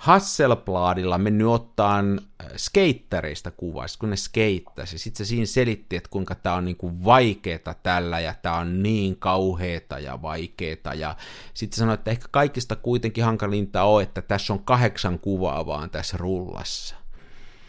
[0.00, 4.98] Hasselbladilla mennyt ottaan äh, skeittareista kuvaa, kun ne skeittasi.
[4.98, 9.16] Sitten se siinä selitti, että kuinka tämä on niinku vaikeeta tällä ja tämä on niin
[9.16, 10.94] kauheeta ja vaikeeta.
[10.94, 11.16] Ja
[11.54, 16.16] sitten sanoi, että ehkä kaikista kuitenkin hankalinta on, että tässä on kahdeksan kuvaa vaan tässä
[16.16, 16.96] rullassa.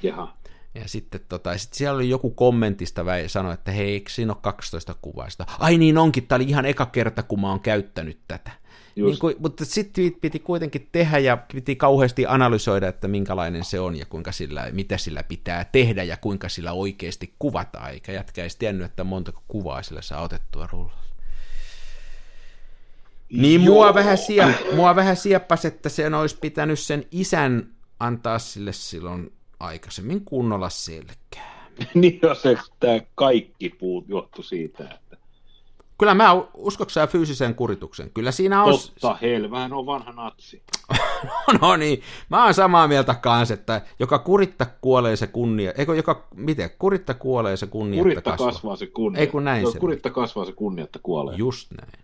[0.04, 0.38] Jaha.
[0.76, 4.42] Ja sitten tota, sit siellä oli joku kommentista väi, sanoi, että hei, eikö siinä ole
[4.42, 5.46] 12 kuvaista?
[5.60, 8.61] Ai niin onkin, tämä oli ihan eka kerta, kun mä oon käyttänyt tätä.
[8.96, 13.96] Niin kuin, mutta sitten piti kuitenkin tehdä ja piti kauheasti analysoida, että minkälainen se on
[13.96, 18.56] ja kuinka sillä, mitä sillä pitää tehdä ja kuinka sillä oikeasti kuvataan, eikä jätkä edes
[18.56, 21.02] tiennyt, että monta kuvaa sillä saa otettua rullalla.
[23.30, 27.68] Niin mua vähän, siep, mua vähän sieppasi, että sen olisi pitänyt sen isän
[28.00, 31.68] antaa sille silloin aikaisemmin kunnolla selkää.
[31.94, 32.44] niin jos
[32.80, 35.18] tämä kaikki puut johtu siitä, että...
[36.02, 38.12] Kyllä mä uskoksen fyysisen kurituksen.
[38.14, 38.74] Kyllä siinä on...
[38.74, 40.64] Totta, helvähän on vanha natsi.
[41.48, 45.96] no, no niin, mä oon samaa mieltä kanssa, että joka kuritta kuolee se kunnia, eikö
[45.96, 48.52] joka, miten, kuritta kuolee se kunnia, Kuritta kasvaa.
[48.52, 49.22] kasvaa se kunnia.
[49.22, 49.80] Ei kun näin se.
[49.80, 51.36] Kuritta kasvaa se kunnia, että kuolee.
[51.36, 52.04] Just näin.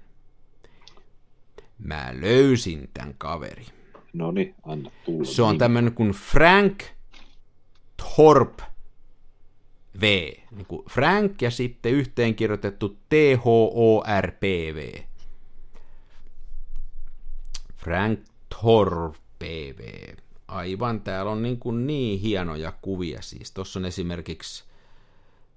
[1.78, 3.66] Mä löysin tämän kaveri.
[4.14, 5.26] No niin, anna tulla.
[5.26, 6.84] Se on tämmöinen kuin Frank
[8.16, 8.60] Thorp
[10.02, 10.02] V,
[10.52, 15.04] niin kuin Frank ja sitten yhteenkirjoitettu T-H-O-R-P-V.
[17.78, 18.20] Frank
[18.50, 20.14] Thorp PV.
[20.48, 23.52] Aivan, täällä on niin, kuin niin hienoja kuvia siis.
[23.52, 24.64] Tuossa on esimerkiksi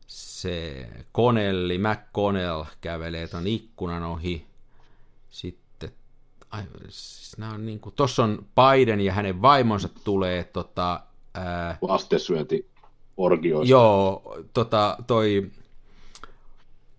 [0.07, 4.47] se Connelli, McConnell kävelee ton ikkunan ohi.
[5.31, 5.91] Sitten,
[6.51, 11.01] ai, siis nämä on niin kuin, tossa on Biden ja hänen vaimonsa tulee tota,
[11.35, 12.71] Ää, Lastensyönti
[13.17, 13.71] orgioista.
[13.71, 15.51] Joo, tota, toi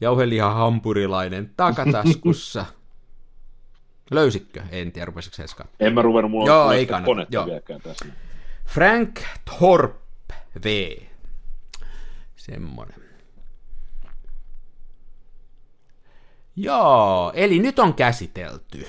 [0.02, 2.66] jauheliha hampurilainen takataskussa.
[4.12, 4.64] Löysitkö?
[4.72, 5.46] En tiedä, rupesiko se
[5.80, 7.06] En mä ruvennut, mulla Joo, ei kannata.
[7.06, 7.80] konetta Joo.
[7.84, 8.06] tässä.
[8.66, 10.98] Frank Thorpe V.
[12.36, 13.02] Semmoinen.
[16.56, 18.88] Joo, eli nyt on käsitelty.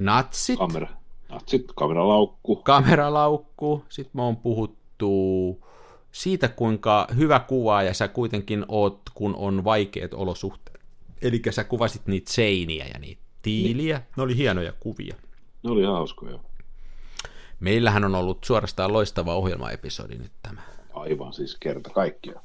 [0.00, 0.58] Natsit.
[0.58, 0.88] Kamera.
[1.46, 2.56] Sitten kameralaukku.
[2.56, 3.84] Kameralaukku.
[3.88, 4.85] Sitten me on puhuttu
[6.12, 10.80] siitä, kuinka hyvä kuvaaja sä kuitenkin oot, kun on vaikeat olosuhteet.
[11.22, 13.96] Eli sä kuvasit niitä seiniä ja niitä tiiliä.
[13.96, 14.06] Niin.
[14.16, 15.14] Ne oli hienoja kuvia.
[15.62, 16.38] Ne oli hauskoja.
[17.60, 20.62] Meillähän on ollut suorastaan loistava ohjelmaepisodi nyt tämä.
[20.92, 22.44] Aivan siis kerta kaikkiaan.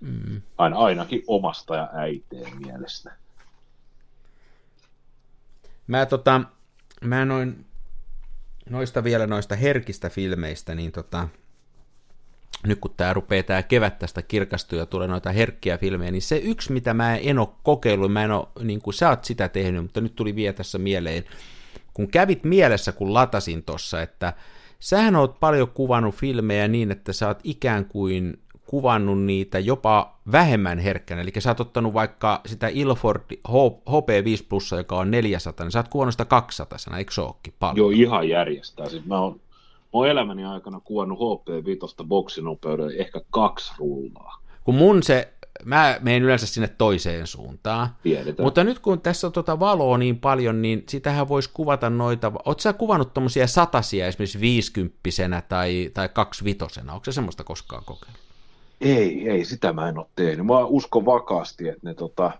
[0.00, 0.42] Mm.
[0.58, 3.12] Aina, ainakin omasta ja äiteen mielestä.
[5.86, 6.40] Mä, tota,
[7.04, 7.66] mä noin
[8.70, 11.28] noista vielä noista herkistä filmeistä, niin tota,
[12.66, 16.36] nyt kun tämä rupeaa tämä kevät tästä kirkastua ja tulee noita herkkiä filmejä, niin se
[16.36, 19.82] yksi, mitä mä en ole kokeillut, mä en ole, niin kuin sä oot sitä tehnyt,
[19.82, 21.24] mutta nyt tuli vielä tässä mieleen,
[21.94, 24.32] kun kävit mielessä, kun latasin tossa, että
[24.80, 30.78] sähän oot paljon kuvannut filmejä niin, että sä oot ikään kuin kuvannut niitä jopa vähemmän
[30.78, 33.22] herkkänä, eli sä oot ottanut vaikka sitä Ilford
[33.88, 37.76] HP5 Plus, joka on 400, niin sä oot kuvannut sitä 200, eikö se ookin paljon?
[37.76, 38.88] Joo, ihan järjestää.
[38.88, 39.40] Siis mä oon,
[39.88, 44.42] mä oon elämäni aikana kuvannut HP5 boksinopeuden ehkä kaksi rullaa.
[44.64, 45.32] Kun mun se,
[45.64, 48.46] mä menen yleensä sinne toiseen suuntaan, Tiedetään.
[48.46, 52.60] mutta nyt kun tässä on tuota valoa niin paljon, niin sitähän voisi kuvata noita, oot
[52.60, 58.20] sä kuvannut tommosia satasia esimerkiksi viisikymppisenä tai, tai kaksivitosena, onko se semmoista koskaan kokeillut?
[58.80, 60.46] Ei, ei, sitä mä en ole tehnyt.
[60.46, 62.30] Mä uskon vakaasti, että ne tota,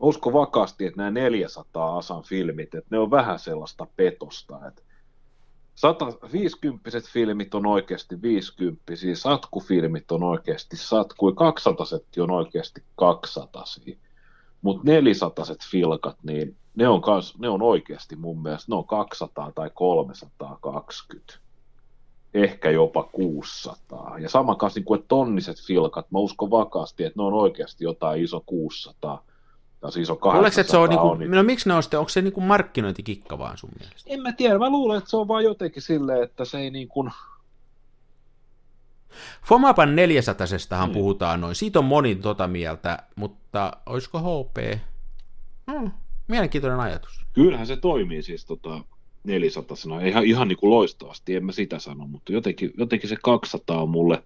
[0.00, 4.82] uskon vakaasti, että nämä 400 Asan filmit, että ne on vähän sellaista petosta, että
[5.74, 11.86] 150 filmit on oikeasti 50, satkufilmit on oikeasti satkui, 200
[12.20, 13.64] on oikeasti 200
[14.62, 19.52] mutta 400 filkat, niin ne on, kans, ne on oikeasti mun mielestä, ne on 200
[19.54, 21.38] tai 320
[22.34, 24.18] ehkä jopa 600.
[24.18, 28.22] Ja sama kanssa niin kuin, tonniset filkat, mä uskon vakaasti, että ne on oikeasti jotain
[28.22, 29.24] iso 600
[29.84, 30.38] tai siis iso 800.
[30.38, 32.44] Luuletko, että se on, niin kuin, no miksi ne on sitten, onko se niin kuin
[32.44, 34.10] markkinointikikka vaan sun mielestä?
[34.10, 36.88] En mä tiedä, mä luulen, että se on vaan jotenkin silleen, että se ei niin
[36.88, 37.10] kuin...
[39.46, 40.46] Fomapan 400
[40.84, 40.92] hmm.
[40.92, 44.78] puhutaan noin, siitä on moni tota mieltä, mutta olisiko HP?
[45.72, 45.90] Hmm,
[46.28, 47.26] mielenkiintoinen ajatus.
[47.32, 48.80] Kyllähän se toimii siis tota,
[49.24, 50.00] 400 sanaa.
[50.00, 53.88] Ihan, ihan niin kuin loistavasti, en mä sitä sano, mutta jotenkin, jotenkin se 200 on
[53.88, 54.22] mulle,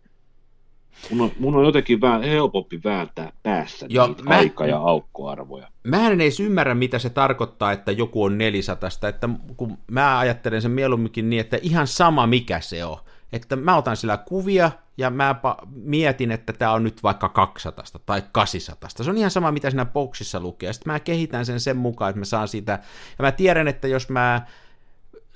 [1.11, 5.69] mun on, mun on jotenkin vähän helpompi vääntää päässä niitä mä- aika- ja aukkoarvoja.
[5.85, 10.63] Mä en edes ymmärrä, mitä se tarkoittaa, että joku on 400, että kun mä ajattelen
[10.63, 12.99] sen mieluumminkin niin, että ihan sama mikä se on.
[13.33, 15.35] Että mä otan sillä kuvia ja mä
[15.75, 18.91] mietin, että tämä on nyt vaikka 200 tai 800.
[18.91, 20.73] Se on ihan sama, mitä siinä boksissa lukee.
[20.73, 22.73] Sitten mä kehitän sen sen mukaan, että mä saan sitä.
[23.19, 24.43] Ja mä tiedän, että jos mä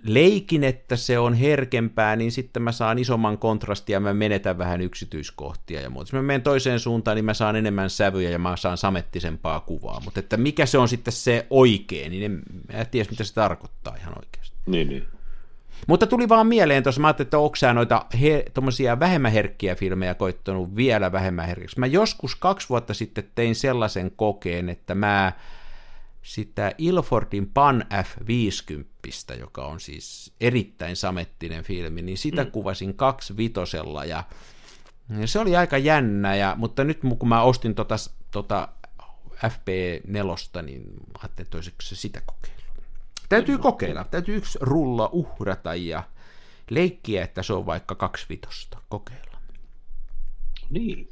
[0.07, 4.81] leikin, että se on herkempää, niin sitten mä saan isomman kontrastia ja mä menetän vähän
[4.81, 6.03] yksityiskohtia ja muuta.
[6.03, 10.01] Jos mä menen toiseen suuntaan, niin mä saan enemmän sävyjä ja mä saan samettisempaa kuvaa.
[10.05, 12.43] Mutta että mikä se on sitten se oikein, niin en,
[12.73, 14.57] mä en tiedä, mitä se tarkoittaa ihan oikeasti.
[14.67, 15.07] Niin, niin.
[15.87, 18.45] Mutta tuli vaan mieleen tuossa, mä ajattelin, että onko sä noita he,
[19.01, 21.81] vähemmän herkkiä filmejä koittanut vielä vähemmän herkiksi.
[21.81, 25.33] Mä joskus kaksi vuotta sitten tein sellaisen kokeen, että mä
[26.23, 28.85] sitä Ilfordin Pan F50,
[29.39, 32.51] joka on siis erittäin samettinen filmi, niin sitä mm.
[32.51, 34.25] kuvasin kaksi vitosella ja
[35.21, 37.95] ja se oli aika jännä, ja, mutta nyt kun mä ostin tota,
[38.31, 38.69] tota
[39.37, 40.83] FP4, niin
[41.19, 42.63] ajattelin, että olisiko se sitä kokeilla.
[43.29, 46.03] Täytyy kokeilla, täytyy yksi rulla uhrata ja
[46.71, 48.79] leikkiä, että se on vaikka kaksi vitosta.
[48.89, 49.39] Kokeilla.
[50.71, 51.09] niin.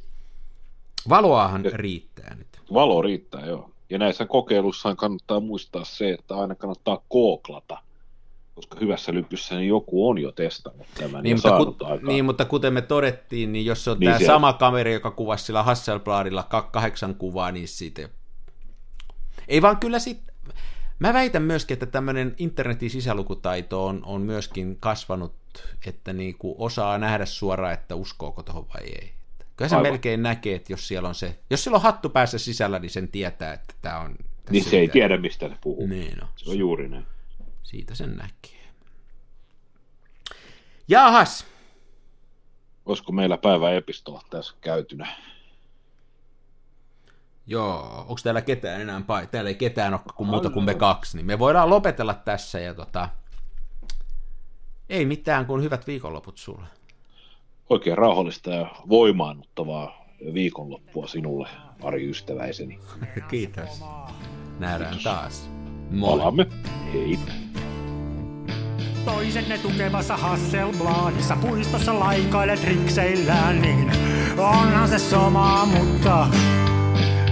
[1.09, 2.61] Valoahan Ja- riittää nyt.
[2.73, 3.70] Valo riittää, joo.
[3.91, 7.79] Ja näissä kokeilussa kannattaa muistaa se, että aina kannattaa kooklata,
[8.55, 12.45] koska hyvässä lypyssä niin joku on jo testannut tämän Niin ja mutta, ku, niin, mutta
[12.45, 15.63] kuten me todettiin, niin jos se on Niin tämä siellä- sama kamera, joka kuvasi sillä
[15.63, 18.09] Hasselbladilla ka- kahdeksan kuvaa, niin siitä
[19.49, 20.21] ei vaan kyllä sit...
[20.99, 25.35] Mä väitän myöskin, että tämmöinen internetin sisälukutaito on, on myöskin kasvanut,
[25.87, 29.13] että niinku osaa nähdä suoraan, että uskooko tuohon vai ei.
[29.61, 29.93] Kyllä se Aivan.
[29.93, 33.09] melkein näkee, että jos siellä on se, jos siellä on hattu päässä sisällä, niin sen
[33.09, 34.17] tietää, että tämä on...
[34.17, 34.93] tässä niin se ei mitään.
[34.93, 35.87] tiedä, mistä se puhuu.
[35.87, 37.07] Niin no, Se on juuri näin.
[37.63, 38.61] siitä sen näkee.
[40.89, 41.47] Jahas,
[42.87, 45.07] Olisiko meillä päivän epistola tässä käytynä?
[47.47, 49.27] Joo, onko täällä ketään enää pai?
[49.27, 52.75] Täällä ei ketään ole kuin muuta kuin me kaksi, niin me voidaan lopetella tässä ja
[52.75, 53.09] tota...
[54.89, 56.67] Ei mitään kuin hyvät viikonloput sulle.
[57.71, 61.49] Oikein rauhallista ja voimaannuttavaa viikonloppua sinulle,
[61.83, 62.79] Ari ystäväiseni.
[63.31, 63.85] Kiitos.
[64.59, 65.51] Nähdään taas.
[65.91, 66.11] Moi.
[66.11, 66.47] Palaamme.
[66.93, 67.19] Hei.
[69.05, 73.93] Toisenne tukevassa Hasselbladissa puistossa laikailet rikseillään, niin
[74.39, 76.29] onhan se sama, mutta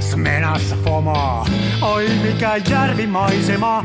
[0.01, 1.47] Smenassa fomaa.
[1.83, 3.85] Oi mikä järvimaisema,